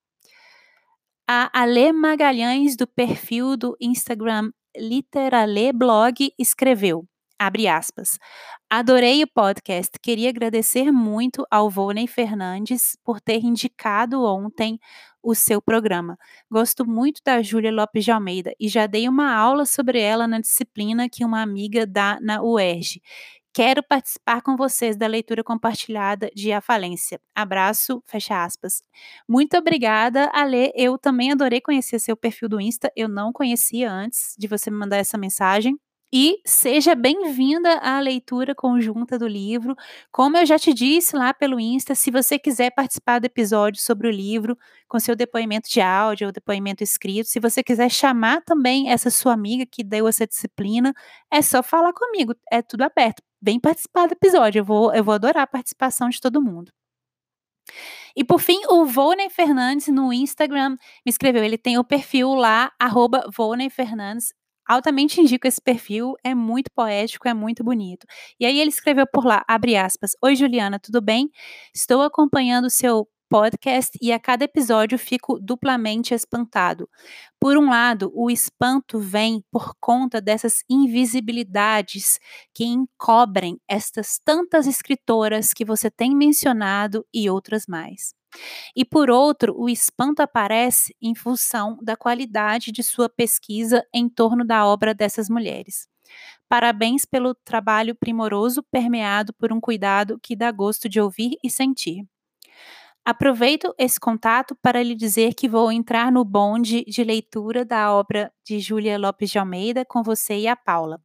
A 1.27 1.49
Ale 1.53 1.93
Magalhães, 1.93 2.75
do 2.75 2.85
perfil 2.85 3.55
do 3.55 3.77
Instagram 3.79 4.51
Literale 4.75 5.71
Blog, 5.71 6.33
escreveu: 6.37 7.07
Abre 7.39 7.65
aspas. 7.65 8.19
Adorei 8.69 9.23
o 9.23 9.27
podcast. 9.27 9.97
Queria 10.01 10.29
agradecer 10.29 10.91
muito 10.91 11.45
ao 11.49 11.69
Volney 11.69 12.07
Fernandes 12.07 12.97
por 13.05 13.21
ter 13.21 13.39
indicado 13.41 14.21
ontem 14.21 14.77
o 15.23 15.33
seu 15.33 15.61
programa. 15.61 16.17
Gosto 16.51 16.85
muito 16.85 17.21
da 17.25 17.41
Júlia 17.41 17.71
Lopes 17.71 18.03
de 18.03 18.11
Almeida 18.11 18.53
e 18.59 18.67
já 18.67 18.85
dei 18.85 19.07
uma 19.07 19.33
aula 19.33 19.65
sobre 19.65 20.01
ela 20.01 20.27
na 20.27 20.41
disciplina 20.41 21.07
que 21.07 21.23
uma 21.23 21.41
amiga 21.41 21.87
dá 21.87 22.19
na 22.21 22.43
UERJ. 22.43 23.01
Quero 23.55 23.83
participar 23.83 24.41
com 24.41 24.55
vocês 24.55 24.97
da 24.97 25.05
leitura 25.05 25.43
compartilhada 25.43 26.27
de 26.33 26.51
A 26.51 26.59
Falência. 26.59 27.21
Abraço, 27.35 28.01
fecha 28.07 28.43
aspas. 28.43 28.81
Muito 29.29 29.55
obrigada, 29.55 30.31
Ale. 30.33 30.71
Eu 30.75 30.97
também 30.97 31.31
adorei 31.31 31.61
conhecer 31.61 31.99
seu 31.99 32.17
perfil 32.17 32.49
do 32.49 32.59
Insta. 32.59 32.91
Eu 32.95 33.07
não 33.07 33.31
conhecia 33.31 33.91
antes 33.91 34.33
de 34.39 34.47
você 34.47 34.71
me 34.71 34.77
mandar 34.77 34.97
essa 34.97 35.19
mensagem. 35.19 35.77
E 36.15 36.39
seja 36.45 36.93
bem-vinda 36.95 37.77
à 37.79 37.99
leitura 37.99 38.53
conjunta 38.55 39.17
do 39.19 39.27
livro. 39.27 39.75
Como 40.11 40.37
eu 40.37 40.45
já 40.45 40.57
te 40.59 40.71
disse 40.73 41.15
lá 41.15 41.33
pelo 41.33 41.59
Insta, 41.59 41.95
se 41.95 42.11
você 42.11 42.37
quiser 42.39 42.71
participar 42.71 43.19
do 43.19 43.25
episódio 43.25 43.81
sobre 43.81 44.07
o 44.07 44.11
livro, 44.11 44.57
com 44.87 44.99
seu 44.99 45.15
depoimento 45.15 45.69
de 45.69 45.81
áudio 45.81 46.27
ou 46.27 46.33
depoimento 46.33 46.83
escrito, 46.83 47.29
se 47.29 47.39
você 47.39 47.63
quiser 47.63 47.89
chamar 47.89 48.41
também 48.43 48.91
essa 48.91 49.09
sua 49.09 49.33
amiga 49.33 49.65
que 49.65 49.83
deu 49.83 50.07
essa 50.07 50.25
disciplina, 50.27 50.93
é 51.31 51.41
só 51.41 51.63
falar 51.63 51.93
comigo, 51.93 52.35
é 52.51 52.61
tudo 52.61 52.83
aberto. 52.83 53.23
Vem 53.43 53.59
participar 53.59 54.07
do 54.07 54.13
episódio, 54.13 54.59
eu 54.59 54.65
vou, 54.65 54.93
eu 54.93 55.03
vou 55.03 55.13
adorar 55.13 55.43
a 55.43 55.47
participação 55.47 56.07
de 56.09 56.21
todo 56.21 56.41
mundo. 56.41 56.71
E 58.15 58.23
por 58.23 58.39
fim, 58.39 58.61
o 58.69 58.85
Volney 58.85 59.29
Fernandes 59.29 59.87
no 59.87 60.13
Instagram 60.13 60.71
me 61.05 61.09
escreveu. 61.09 61.43
Ele 61.43 61.57
tem 61.57 61.77
o 61.77 61.83
perfil 61.83 62.33
lá, 62.35 62.71
arroba 62.79 63.25
Fernandes 63.71 64.27
altamente 64.65 65.19
indico 65.19 65.47
esse 65.47 65.61
perfil, 65.61 66.15
é 66.23 66.33
muito 66.33 66.71
poético, 66.73 67.27
é 67.27 67.33
muito 67.33 67.63
bonito. 67.63 68.05
E 68.39 68.45
aí 68.45 68.59
ele 68.59 68.69
escreveu 68.69 69.05
por 69.11 69.25
lá, 69.25 69.43
abre 69.47 69.75
aspas, 69.75 70.11
Oi 70.23 70.35
Juliana, 70.35 70.79
tudo 70.79 71.01
bem? 71.01 71.29
Estou 71.75 72.01
acompanhando 72.01 72.65
o 72.65 72.69
seu 72.69 73.07
podcast 73.33 73.97
e 73.99 74.11
a 74.11 74.19
cada 74.19 74.45
episódio 74.45 74.95
fico 74.99 75.39
duplamente 75.39 76.13
espantado. 76.13 76.87
Por 77.39 77.57
um 77.57 77.67
lado, 77.67 78.11
o 78.13 78.29
espanto 78.29 78.99
vem 78.99 79.43
por 79.51 79.73
conta 79.79 80.21
dessas 80.21 80.63
invisibilidades 80.69 82.19
que 82.53 82.63
encobrem 82.63 83.59
estas 83.67 84.19
tantas 84.23 84.67
escritoras 84.67 85.51
que 85.51 85.65
você 85.65 85.89
tem 85.89 86.15
mencionado 86.15 87.03
e 87.11 87.27
outras 87.27 87.65
mais. 87.65 88.13
E 88.75 88.85
por 88.85 89.09
outro, 89.09 89.55
o 89.57 89.67
espanto 89.67 90.21
aparece 90.21 90.95
em 91.01 91.15
função 91.15 91.79
da 91.81 91.97
qualidade 91.97 92.71
de 92.71 92.83
sua 92.83 93.09
pesquisa 93.09 93.83
em 93.91 94.07
torno 94.07 94.45
da 94.45 94.63
obra 94.67 94.93
dessas 94.93 95.27
mulheres. 95.27 95.87
Parabéns 96.47 97.03
pelo 97.03 97.33
trabalho 97.33 97.95
primoroso 97.95 98.61
permeado 98.61 99.33
por 99.33 99.51
um 99.51 99.59
cuidado 99.59 100.19
que 100.21 100.35
dá 100.35 100.51
gosto 100.51 100.87
de 100.87 101.01
ouvir 101.01 101.35
e 101.43 101.49
sentir. 101.49 102.05
Aproveito 103.05 103.73
esse 103.77 103.99
contato 103.99 104.55
para 104.61 104.81
lhe 104.81 104.95
dizer 104.95 105.33
que 105.33 105.49
vou 105.49 105.69
entrar 105.69 106.09
no 106.09 106.23
bonde 106.23 106.85
de 106.85 107.03
leitura 107.03 107.65
da 107.65 107.93
obra 107.93 108.31
de 108.45 108.59
Júlia 108.61 108.97
Lopes 108.97 109.29
de 109.29 109.37
Almeida 109.37 109.83
com 109.83 110.01
você 110.01 110.37
e 110.37 110.47
a 110.47 110.55
Paula. 110.55 111.01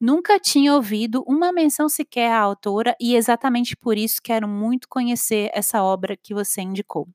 Nunca 0.00 0.38
tinha 0.38 0.74
ouvido 0.74 1.24
uma 1.26 1.52
menção 1.52 1.88
sequer 1.88 2.30
à 2.30 2.38
autora 2.40 2.94
e 3.00 3.16
exatamente 3.16 3.76
por 3.76 3.98
isso 3.98 4.20
quero 4.22 4.46
muito 4.46 4.88
conhecer 4.88 5.50
essa 5.52 5.82
obra 5.82 6.16
que 6.16 6.32
você 6.32 6.62
indicou. 6.62 7.08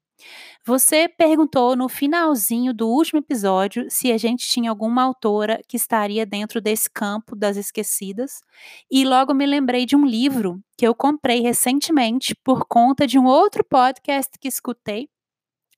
Você 0.66 1.08
perguntou 1.08 1.76
no 1.76 1.88
finalzinho 1.88 2.74
do 2.74 2.88
último 2.88 3.20
episódio 3.20 3.86
se 3.90 4.12
a 4.12 4.18
gente 4.18 4.48
tinha 4.48 4.70
alguma 4.70 5.04
autora 5.04 5.62
que 5.68 5.78
estaria 5.78 6.26
dentro 6.26 6.60
desse 6.60 6.90
campo 6.90 7.36
das 7.36 7.58
esquecidas, 7.58 8.42
e 8.90 9.06
logo 9.06 9.34
me 9.34 9.46
lembrei 9.46 9.86
de 9.86 9.96
um 9.96 10.06
livro 10.06 10.60
que 10.78 10.88
eu 10.88 10.96
comprei 10.96 11.42
recentemente 11.42 12.36
por 12.44 12.66
conta 12.66 13.06
de 13.06 13.20
um 13.20 13.26
outro 13.26 13.64
podcast 13.64 14.38
que 14.40 14.48
escutei 14.48 15.08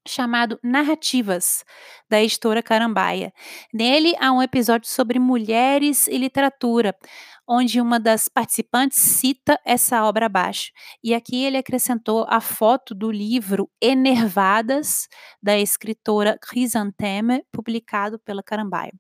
chamado 0.07 0.57
Narrativas, 0.63 1.63
da 2.09 2.21
editora 2.23 2.63
Carambaia. 2.63 3.33
Nele 3.73 4.15
há 4.19 4.31
um 4.31 4.41
episódio 4.41 4.89
sobre 4.89 5.19
mulheres 5.19 6.07
e 6.07 6.17
literatura, 6.17 6.95
onde 7.47 7.79
uma 7.79 7.99
das 7.99 8.27
participantes 8.27 8.99
cita 8.99 9.59
essa 9.65 10.03
obra 10.03 10.25
abaixo. 10.25 10.71
E 11.03 11.13
aqui 11.13 11.43
ele 11.43 11.57
acrescentou 11.57 12.25
a 12.27 12.41
foto 12.41 12.93
do 12.93 13.09
livro 13.09 13.69
Enervadas, 13.81 15.07
da 15.41 15.57
escritora 15.57 16.37
Chrysantheme, 16.43 17.43
publicado 17.51 18.19
pela 18.19 18.43
Carambaia. 18.43 18.93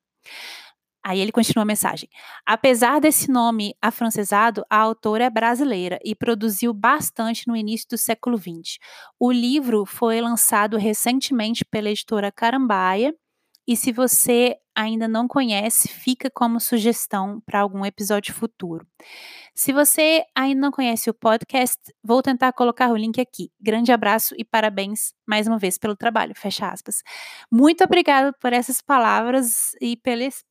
Aí 1.03 1.21
ele 1.21 1.31
continua 1.31 1.63
a 1.63 1.65
mensagem. 1.65 2.09
Apesar 2.45 2.99
desse 2.99 3.31
nome 3.31 3.73
afrancesado, 3.81 4.65
a 4.69 4.77
autora 4.77 5.23
é 5.23 5.29
brasileira 5.29 5.97
e 6.03 6.13
produziu 6.13 6.73
bastante 6.73 7.47
no 7.47 7.55
início 7.55 7.87
do 7.89 7.97
século 7.97 8.37
XX. 8.37 8.77
O 9.17 9.31
livro 9.31 9.85
foi 9.85 10.19
lançado 10.19 10.75
recentemente 10.75 11.63
pela 11.63 11.89
editora 11.89 12.29
Carambaia 12.29 13.15
e 13.67 13.75
se 13.75 13.91
você 13.91 14.55
ainda 14.75 15.07
não 15.07 15.27
conhece, 15.27 15.87
fica 15.87 16.29
como 16.29 16.59
sugestão 16.59 17.41
para 17.45 17.61
algum 17.61 17.83
episódio 17.83 18.33
futuro. 18.33 18.87
Se 19.55 19.73
você 19.73 20.23
ainda 20.35 20.61
não 20.61 20.71
conhece 20.71 21.09
o 21.09 21.13
podcast, 21.15 21.79
vou 22.03 22.21
tentar 22.21 22.53
colocar 22.53 22.91
o 22.91 22.95
link 22.95 23.19
aqui. 23.19 23.51
Grande 23.59 23.91
abraço 23.91 24.35
e 24.37 24.45
parabéns 24.45 25.13
mais 25.27 25.47
uma 25.47 25.57
vez 25.57 25.79
pelo 25.79 25.95
trabalho. 25.95 26.33
Fecha 26.35 26.69
aspas. 26.69 27.01
Muito 27.51 27.83
obrigada 27.83 28.31
por 28.39 28.53
essas 28.53 28.79
palavras 28.81 29.71
e 29.81 29.97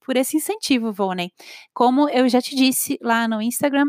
por 0.04 0.16
esse 0.16 0.36
incentivo, 0.36 0.92
Voney. 0.92 1.30
Como 1.72 2.08
eu 2.08 2.28
já 2.28 2.42
te 2.42 2.56
disse 2.56 2.98
lá 3.00 3.28
no 3.28 3.40
Instagram, 3.40 3.86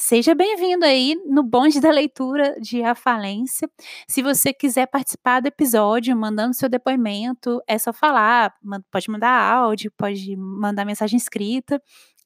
Seja 0.00 0.32
bem-vindo 0.32 0.84
aí 0.84 1.16
no 1.26 1.42
bonde 1.42 1.80
da 1.80 1.90
leitura 1.90 2.54
de 2.60 2.84
A 2.84 2.94
Falência. 2.94 3.68
Se 4.06 4.22
você 4.22 4.52
quiser 4.52 4.86
participar 4.86 5.40
do 5.40 5.48
episódio, 5.48 6.16
mandando 6.16 6.54
seu 6.54 6.68
depoimento, 6.68 7.60
é 7.66 7.76
só 7.76 7.92
falar. 7.92 8.54
Pode 8.92 9.10
mandar 9.10 9.32
áudio, 9.32 9.92
pode 9.98 10.36
mandar 10.36 10.84
mensagem 10.84 11.16
escrita. 11.16 11.82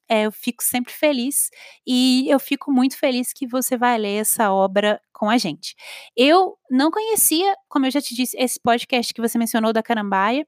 É, 0.07 0.27
eu 0.27 0.31
fico 0.31 0.63
sempre 0.63 0.93
feliz 0.93 1.49
e 1.85 2.29
eu 2.29 2.39
fico 2.39 2.71
muito 2.71 2.95
feliz 2.95 3.33
que 3.33 3.47
você 3.47 3.75
vai 3.75 3.97
ler 3.97 4.21
essa 4.21 4.53
obra 4.53 5.01
com 5.11 5.27
a 5.27 5.39
gente. 5.39 5.73
Eu 6.15 6.55
não 6.69 6.91
conhecia, 6.91 7.55
como 7.67 7.87
eu 7.87 7.91
já 7.91 7.99
te 7.99 8.13
disse, 8.13 8.37
esse 8.37 8.59
podcast 8.61 9.11
que 9.11 9.21
você 9.21 9.35
mencionou 9.39 9.73
da 9.73 9.81
Carambaia. 9.81 10.45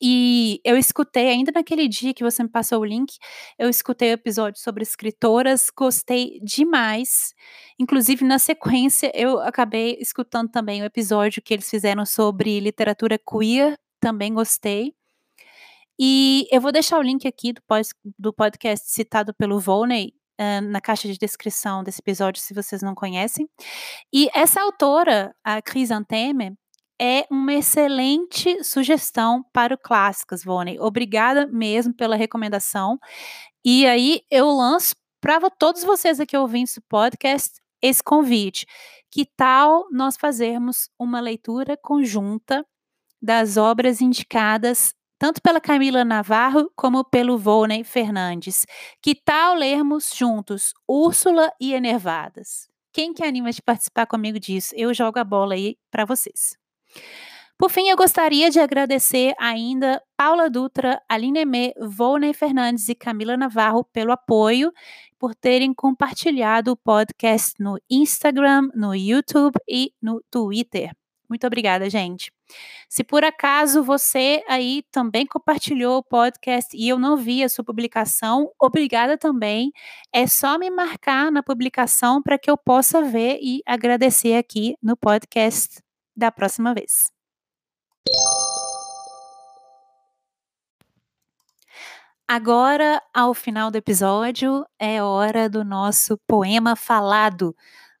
E 0.00 0.60
eu 0.64 0.76
escutei, 0.76 1.28
ainda 1.28 1.52
naquele 1.54 1.88
dia 1.88 2.12
que 2.12 2.22
você 2.22 2.42
me 2.42 2.48
passou 2.48 2.80
o 2.80 2.84
link, 2.84 3.16
eu 3.58 3.68
escutei 3.68 4.10
o 4.10 4.14
episódio 4.14 4.60
sobre 4.60 4.82
escritoras, 4.82 5.70
gostei 5.74 6.40
demais. 6.42 7.34
Inclusive, 7.78 8.24
na 8.24 8.38
sequência, 8.38 9.10
eu 9.14 9.40
acabei 9.40 9.96
escutando 10.00 10.50
também 10.50 10.82
o 10.82 10.84
episódio 10.84 11.42
que 11.42 11.54
eles 11.54 11.68
fizeram 11.68 12.04
sobre 12.04 12.60
literatura 12.60 13.18
queer, 13.18 13.78
também 14.00 14.34
gostei. 14.34 14.94
E 15.98 16.46
eu 16.52 16.60
vou 16.60 16.72
deixar 16.72 16.98
o 16.98 17.02
link 17.02 17.26
aqui 17.26 17.54
do, 18.18 18.32
podcast 18.32 18.90
citado 18.90 19.32
pelo 19.32 19.58
Volney 19.58 20.12
uh, 20.38 20.60
na 20.60 20.80
caixa 20.80 21.08
de 21.08 21.16
descrição 21.16 21.82
desse 21.82 22.00
episódio, 22.00 22.42
se 22.42 22.52
vocês 22.52 22.82
não 22.82 22.94
conhecem. 22.94 23.48
E 24.12 24.28
essa 24.34 24.60
autora, 24.60 25.34
a 25.42 25.60
Chrysantheme, 25.62 26.54
é 27.00 27.26
uma 27.30 27.54
excelente 27.54 28.62
sugestão 28.64 29.44
para 29.52 29.74
o 29.74 29.78
Clássicas, 29.78 30.44
Vone. 30.44 30.78
Obrigada 30.80 31.46
mesmo 31.46 31.94
pela 31.94 32.16
recomendação. 32.16 32.98
E 33.64 33.86
aí 33.86 34.22
eu 34.30 34.50
lanço 34.50 34.94
para 35.20 35.50
todos 35.50 35.82
vocês 35.84 36.20
aqui 36.20 36.36
ouvindo 36.36 36.64
esse 36.64 36.80
podcast 36.82 37.60
esse 37.82 38.02
convite. 38.02 38.66
Que 39.10 39.24
tal 39.36 39.86
nós 39.90 40.16
fazermos 40.16 40.88
uma 40.98 41.20
leitura 41.20 41.76
conjunta 41.76 42.66
das 43.20 43.56
obras 43.56 44.00
indicadas 44.00 44.94
tanto 45.18 45.40
pela 45.40 45.60
Camila 45.60 46.04
Navarro 46.04 46.70
como 46.76 47.02
pelo 47.04 47.38
Volney 47.38 47.84
Fernandes. 47.84 48.66
Que 49.00 49.14
tal 49.14 49.54
lermos 49.54 50.10
juntos 50.14 50.74
Úrsula 50.86 51.50
e 51.60 51.72
Enervadas? 51.72 52.68
Quem 52.92 53.14
que 53.14 53.24
anima 53.24 53.50
de 53.50 53.62
participar 53.62 54.06
comigo 54.06 54.38
disso? 54.38 54.74
Eu 54.76 54.92
jogo 54.92 55.18
a 55.18 55.24
bola 55.24 55.54
aí 55.54 55.76
para 55.90 56.04
vocês. 56.04 56.65
Por 57.58 57.70
fim, 57.70 57.88
eu 57.88 57.96
gostaria 57.96 58.50
de 58.50 58.60
agradecer 58.60 59.34
ainda 59.38 60.02
Paula 60.14 60.50
Dutra, 60.50 61.00
Aline 61.08 61.40
Emê, 61.40 61.72
Volney 61.80 62.34
Fernandes 62.34 62.86
e 62.90 62.94
Camila 62.94 63.34
Navarro 63.34 63.82
pelo 63.82 64.12
apoio, 64.12 64.70
por 65.18 65.34
terem 65.34 65.72
compartilhado 65.72 66.72
o 66.72 66.76
podcast 66.76 67.54
no 67.58 67.78
Instagram, 67.90 68.68
no 68.74 68.94
YouTube 68.94 69.56
e 69.66 69.90
no 70.02 70.22
Twitter. 70.30 70.92
Muito 71.28 71.46
obrigada, 71.46 71.88
gente. 71.88 72.30
Se 72.88 73.02
por 73.02 73.24
acaso 73.24 73.82
você 73.82 74.44
aí 74.48 74.84
também 74.92 75.26
compartilhou 75.26 75.98
o 75.98 76.04
podcast 76.04 76.76
e 76.76 76.88
eu 76.88 76.98
não 76.98 77.16
vi 77.16 77.42
a 77.42 77.48
sua 77.48 77.64
publicação, 77.64 78.50
obrigada 78.60 79.16
também. 79.18 79.72
É 80.12 80.26
só 80.26 80.58
me 80.58 80.70
marcar 80.70 81.32
na 81.32 81.42
publicação 81.42 82.22
para 82.22 82.38
que 82.38 82.50
eu 82.50 82.56
possa 82.56 83.02
ver 83.02 83.38
e 83.42 83.62
agradecer 83.66 84.36
aqui 84.36 84.76
no 84.82 84.96
podcast 84.96 85.85
da 86.16 86.32
próxima 86.32 86.72
vez. 86.72 87.10
Agora, 92.28 93.00
ao 93.14 93.32
final 93.32 93.70
do 93.70 93.76
episódio, 93.76 94.66
é 94.80 95.00
hora 95.00 95.48
do 95.48 95.64
nosso 95.64 96.18
poema 96.26 96.74
falado, 96.74 97.54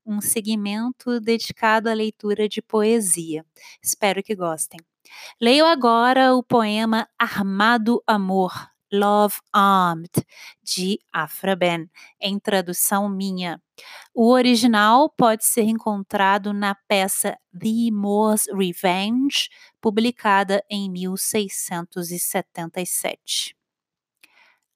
um 0.04 0.20
segmento 0.20 1.20
dedicado 1.20 1.88
à 1.88 1.94
leitura 1.94 2.48
de 2.48 2.60
poesia. 2.60 3.44
Espero 3.80 4.22
que 4.24 4.34
gostem. 4.34 4.80
Leio 5.40 5.64
agora 5.64 6.34
o 6.34 6.42
poema 6.42 7.08
Armado 7.16 8.02
Amor, 8.04 8.68
Love 8.98 9.36
Armed, 9.52 10.10
de 10.62 10.98
Afra 11.12 11.54
Ben, 11.54 11.90
em 12.20 12.38
tradução 12.38 13.06
minha. 13.08 13.60
O 14.14 14.30
original 14.30 15.10
pode 15.10 15.44
ser 15.44 15.64
encontrado 15.64 16.52
na 16.52 16.74
peça 16.74 17.36
The 17.52 17.90
Moor's 17.92 18.46
Revenge, 18.52 19.48
publicada 19.80 20.64
em 20.70 20.90
1677. 20.90 23.56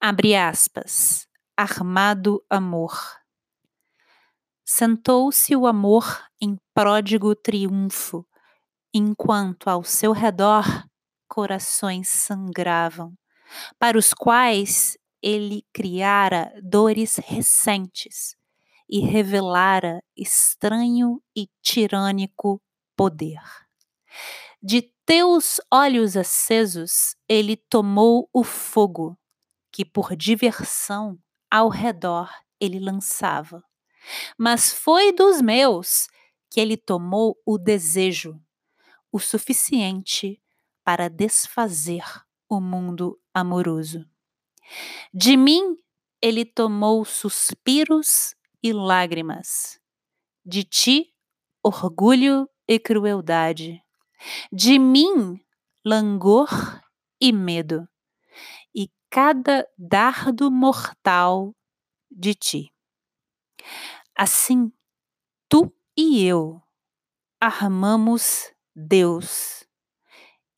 Abre 0.01 0.37
aspas. 0.37 1.27
Armado 1.57 2.45
amor. 2.49 2.93
Sentou-se 4.65 5.57
o 5.57 5.67
amor 5.67 6.25
em 6.41 6.57
pródigo 6.73 7.35
triunfo, 7.35 8.25
enquanto 8.95 9.69
ao 9.69 9.83
seu 9.83 10.13
redor 10.13 10.65
corações 11.29 12.09
sangravam, 12.09 13.13
para 13.79 13.99
os 13.99 14.13
quais 14.13 14.97
ele 15.23 15.65
criara 15.73 16.53
dores 16.63 17.17
recentes 17.17 18.37
e 18.89 19.01
revelara 19.01 20.03
estranho 20.17 21.23
e 21.37 21.49
tirânico 21.63 22.61
poder. 22.97 23.41
De 24.63 24.83
teus 25.07 25.61
olhos 25.73 26.17
acesos 26.17 27.15
ele 27.29 27.57
tomou 27.57 28.29
o 28.33 28.43
fogo 28.43 29.19
que 29.73 29.85
por 29.85 30.17
diversão 30.17 31.19
ao 31.51 31.69
redor 31.69 32.31
ele 32.59 32.79
lançava. 32.79 33.63
Mas 34.37 34.73
foi 34.73 35.13
dos 35.13 35.41
meus 35.41 36.09
que 36.51 36.61
ele 36.61 36.77
tomou 36.77 37.39
o 37.47 37.57
desejo, 37.57 38.41
o 39.13 39.19
suficiente 39.19 40.43
para 40.83 41.09
desfazer 41.09 42.05
o 42.51 42.61
mundo 42.61 43.19
amoroso. 43.33 44.05
De 45.15 45.37
mim 45.37 45.77
ele 46.21 46.45
tomou 46.45 47.05
suspiros 47.05 48.35
e 48.63 48.73
lágrimas, 48.73 49.81
de 50.45 50.65
ti 50.65 51.15
orgulho 51.63 52.47
e 52.69 52.79
crueldade, 52.79 53.83
de 54.53 54.79
mim 54.79 55.41
langor 55.85 56.51
e 57.21 57.33
medo 57.33 57.89
cada 59.11 59.67
dardo 59.77 60.51
mortal 60.51 61.55
de 62.09 62.33
ti. 62.33 62.73
Assim, 64.17 64.73
tu 65.49 65.75
e 65.97 66.25
eu 66.25 66.63
armamos 67.41 68.55
Deus 68.75 69.67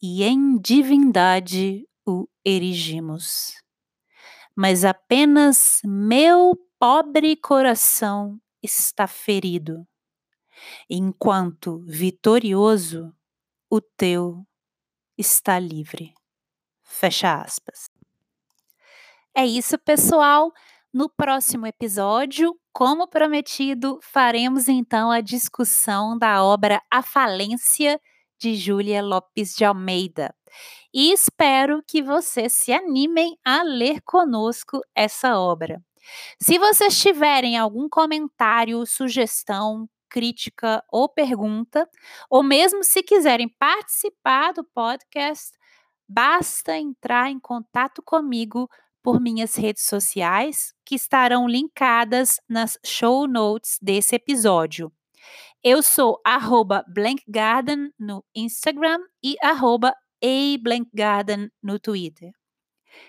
e 0.02 0.24
em 0.24 0.58
divindade 0.58 1.86
o 2.04 2.26
erigimos. 2.44 3.62
Mas 4.54 4.84
apenas 4.84 5.80
meu 5.84 6.58
pobre 6.78 7.36
coração 7.36 8.40
está 8.62 9.06
ferido, 9.06 9.86
enquanto 10.90 11.78
vitorioso 11.86 13.14
o 13.70 13.80
teu 13.80 14.44
está 15.16 15.58
livre. 15.58 16.12
Fecha 16.82 17.40
aspas. 17.40 17.88
É 19.34 19.46
isso, 19.46 19.78
pessoal. 19.78 20.52
No 20.92 21.08
próximo 21.08 21.66
episódio, 21.66 22.54
como 22.70 23.08
prometido, 23.08 23.98
faremos 24.02 24.68
então 24.68 25.10
a 25.10 25.22
discussão 25.22 26.18
da 26.18 26.44
obra 26.44 26.82
A 26.90 27.02
Falência 27.02 27.98
de 28.42 28.56
Júlia 28.56 29.00
Lopes 29.00 29.54
de 29.54 29.64
Almeida. 29.64 30.34
E 30.92 31.12
espero 31.12 31.80
que 31.86 32.02
vocês 32.02 32.52
se 32.52 32.72
animem 32.72 33.38
a 33.44 33.62
ler 33.62 34.02
conosco 34.02 34.80
essa 34.96 35.38
obra. 35.38 35.80
Se 36.40 36.58
vocês 36.58 37.00
tiverem 37.00 37.56
algum 37.56 37.88
comentário, 37.88 38.84
sugestão, 38.84 39.88
crítica 40.10 40.82
ou 40.90 41.08
pergunta, 41.08 41.88
ou 42.28 42.42
mesmo 42.42 42.82
se 42.82 43.00
quiserem 43.00 43.48
participar 43.48 44.52
do 44.52 44.64
podcast, 44.64 45.52
basta 46.08 46.76
entrar 46.76 47.30
em 47.30 47.38
contato 47.38 48.02
comigo 48.02 48.68
por 49.04 49.20
minhas 49.20 49.54
redes 49.54 49.86
sociais, 49.86 50.74
que 50.84 50.96
estarão 50.96 51.46
linkadas 51.46 52.40
nas 52.48 52.76
show 52.84 53.28
notes 53.28 53.78
desse 53.80 54.16
episódio. 54.16 54.92
Eu 55.64 55.80
sou 55.80 56.20
arroba 56.24 56.84
blankgarden 56.88 57.92
no 57.96 58.24
Instagram 58.34 58.98
e 59.22 59.36
arroba 59.40 59.94
ablankgarden 60.20 61.52
no 61.62 61.78
Twitter. 61.78 62.32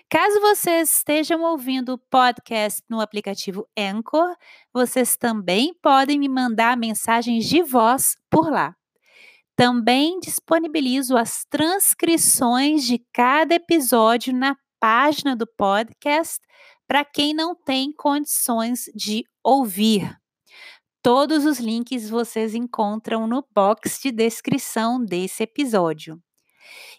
Caso 0.08 0.40
vocês 0.40 0.94
estejam 0.94 1.42
ouvindo 1.42 1.94
o 1.94 1.98
podcast 1.98 2.80
no 2.88 3.00
aplicativo 3.00 3.66
Anchor, 3.76 4.36
vocês 4.72 5.16
também 5.16 5.74
podem 5.82 6.16
me 6.16 6.28
mandar 6.28 6.76
mensagens 6.76 7.44
de 7.48 7.60
voz 7.60 8.14
por 8.30 8.48
lá. 8.48 8.76
Também 9.56 10.20
disponibilizo 10.20 11.16
as 11.16 11.44
transcrições 11.50 12.84
de 12.84 13.04
cada 13.12 13.56
episódio 13.56 14.32
na 14.32 14.56
página 14.78 15.34
do 15.34 15.46
podcast 15.56 16.38
para 16.86 17.04
quem 17.04 17.34
não 17.34 17.52
tem 17.52 17.92
condições 17.92 18.84
de 18.94 19.24
ouvir. 19.42 20.16
Todos 21.04 21.44
os 21.44 21.58
links 21.58 22.08
vocês 22.08 22.54
encontram 22.54 23.26
no 23.26 23.46
box 23.54 24.00
de 24.00 24.10
descrição 24.10 25.04
desse 25.04 25.42
episódio. 25.42 26.18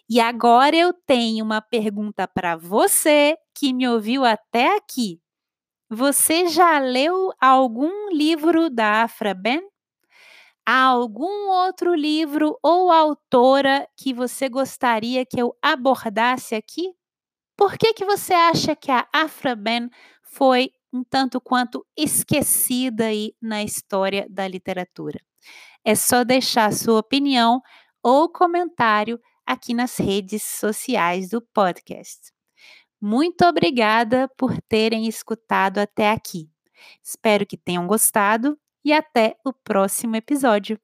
E 0.08 0.20
agora 0.20 0.76
eu 0.76 0.92
tenho 0.92 1.44
uma 1.44 1.60
pergunta 1.60 2.28
para 2.28 2.54
você 2.54 3.36
que 3.52 3.72
me 3.72 3.88
ouviu 3.88 4.24
até 4.24 4.76
aqui. 4.76 5.20
Você 5.90 6.46
já 6.46 6.78
leu 6.78 7.32
algum 7.40 8.08
livro 8.12 8.70
da 8.70 9.02
Afra 9.02 9.34
Ben? 9.34 9.60
Há 10.64 10.84
algum 10.84 11.48
outro 11.48 11.92
livro 11.92 12.56
ou 12.62 12.92
autora 12.92 13.88
que 13.96 14.14
você 14.14 14.48
gostaria 14.48 15.26
que 15.26 15.42
eu 15.42 15.52
abordasse 15.60 16.54
aqui? 16.54 16.94
Por 17.56 17.76
que, 17.76 17.92
que 17.92 18.04
você 18.04 18.34
acha 18.34 18.76
que 18.76 18.92
a 18.92 19.04
Afra 19.12 19.56
Ben 19.56 19.90
foi 20.22 20.70
um 20.96 21.04
tanto 21.04 21.40
quanto 21.40 21.86
esquecida 21.96 23.06
aí 23.06 23.34
na 23.40 23.62
história 23.62 24.26
da 24.30 24.48
literatura? 24.48 25.20
É 25.84 25.94
só 25.94 26.24
deixar 26.24 26.72
sua 26.72 26.98
opinião 26.98 27.60
ou 28.02 28.28
comentário 28.28 29.20
aqui 29.46 29.74
nas 29.74 29.96
redes 29.98 30.42
sociais 30.42 31.28
do 31.30 31.40
podcast. 31.40 32.32
Muito 33.00 33.44
obrigada 33.44 34.28
por 34.36 34.60
terem 34.62 35.06
escutado 35.06 35.78
até 35.78 36.10
aqui. 36.10 36.48
Espero 37.02 37.46
que 37.46 37.56
tenham 37.56 37.86
gostado 37.86 38.58
e 38.84 38.92
até 38.92 39.36
o 39.44 39.52
próximo 39.52 40.16
episódio. 40.16 40.78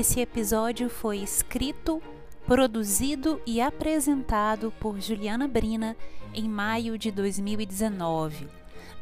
Esse 0.00 0.18
episódio 0.18 0.88
foi 0.88 1.18
escrito, 1.18 2.02
produzido 2.46 3.38
e 3.44 3.60
apresentado 3.60 4.72
por 4.80 4.98
Juliana 4.98 5.46
Brina 5.46 5.94
em 6.32 6.48
maio 6.48 6.96
de 6.96 7.10
2019. 7.10 8.48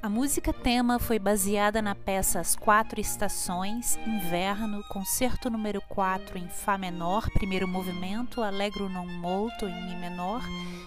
A 0.03 0.09
música 0.09 0.53
tema 0.53 0.99
foi 0.99 1.21
baseada 1.21 1.81
na 1.81 1.95
peça 1.95 2.41
As 2.41 2.57
Quatro 2.57 3.01
Estações, 3.01 3.97
Inverno, 4.05 4.83
concerto 4.89 5.49
número 5.49 5.81
4 5.83 6.37
em 6.37 6.49
Fá 6.49 6.77
menor, 6.77 7.31
primeiro 7.31 7.69
movimento, 7.69 8.43
Allegro 8.43 8.89
non 8.89 9.07
molto 9.07 9.67
em 9.67 9.87
Mi 9.87 9.95
menor, 9.95 10.43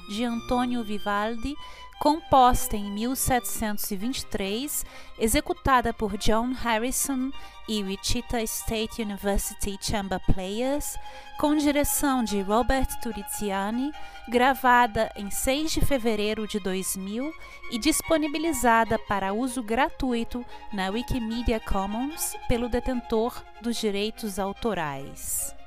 de 0.10 0.26
Antonio 0.26 0.84
Vivaldi, 0.84 1.56
composta 2.02 2.76
em 2.76 2.92
1723, 2.92 4.84
executada 5.20 5.94
por 5.94 6.18
John 6.18 6.52
Harrison 6.52 7.30
e 7.70 7.84
Wichita 7.84 8.42
State 8.42 9.04
University 9.04 9.78
Chamber 9.80 10.20
Players, 10.26 10.98
com 11.40 11.56
direção 11.56 12.24
de 12.24 12.42
Robert 12.42 12.88
Turiziani, 13.04 13.92
gravada 14.28 15.12
em 15.16 15.30
6 15.30 15.74
de 15.74 15.82
fevereiro 15.82 16.48
de 16.48 16.60
2000 16.60 17.32
e 17.72 17.78
disponibilizada 17.78 18.98
para 18.98 19.32
uso 19.32 19.62
gratuito 19.62 20.44
na 20.74 20.90
Wikimedia 20.90 21.60
Commons 21.60 22.36
pelo 22.48 22.68
detentor 22.68 23.44
dos 23.62 23.78
direitos 23.78 24.40
autorais. 24.40 25.61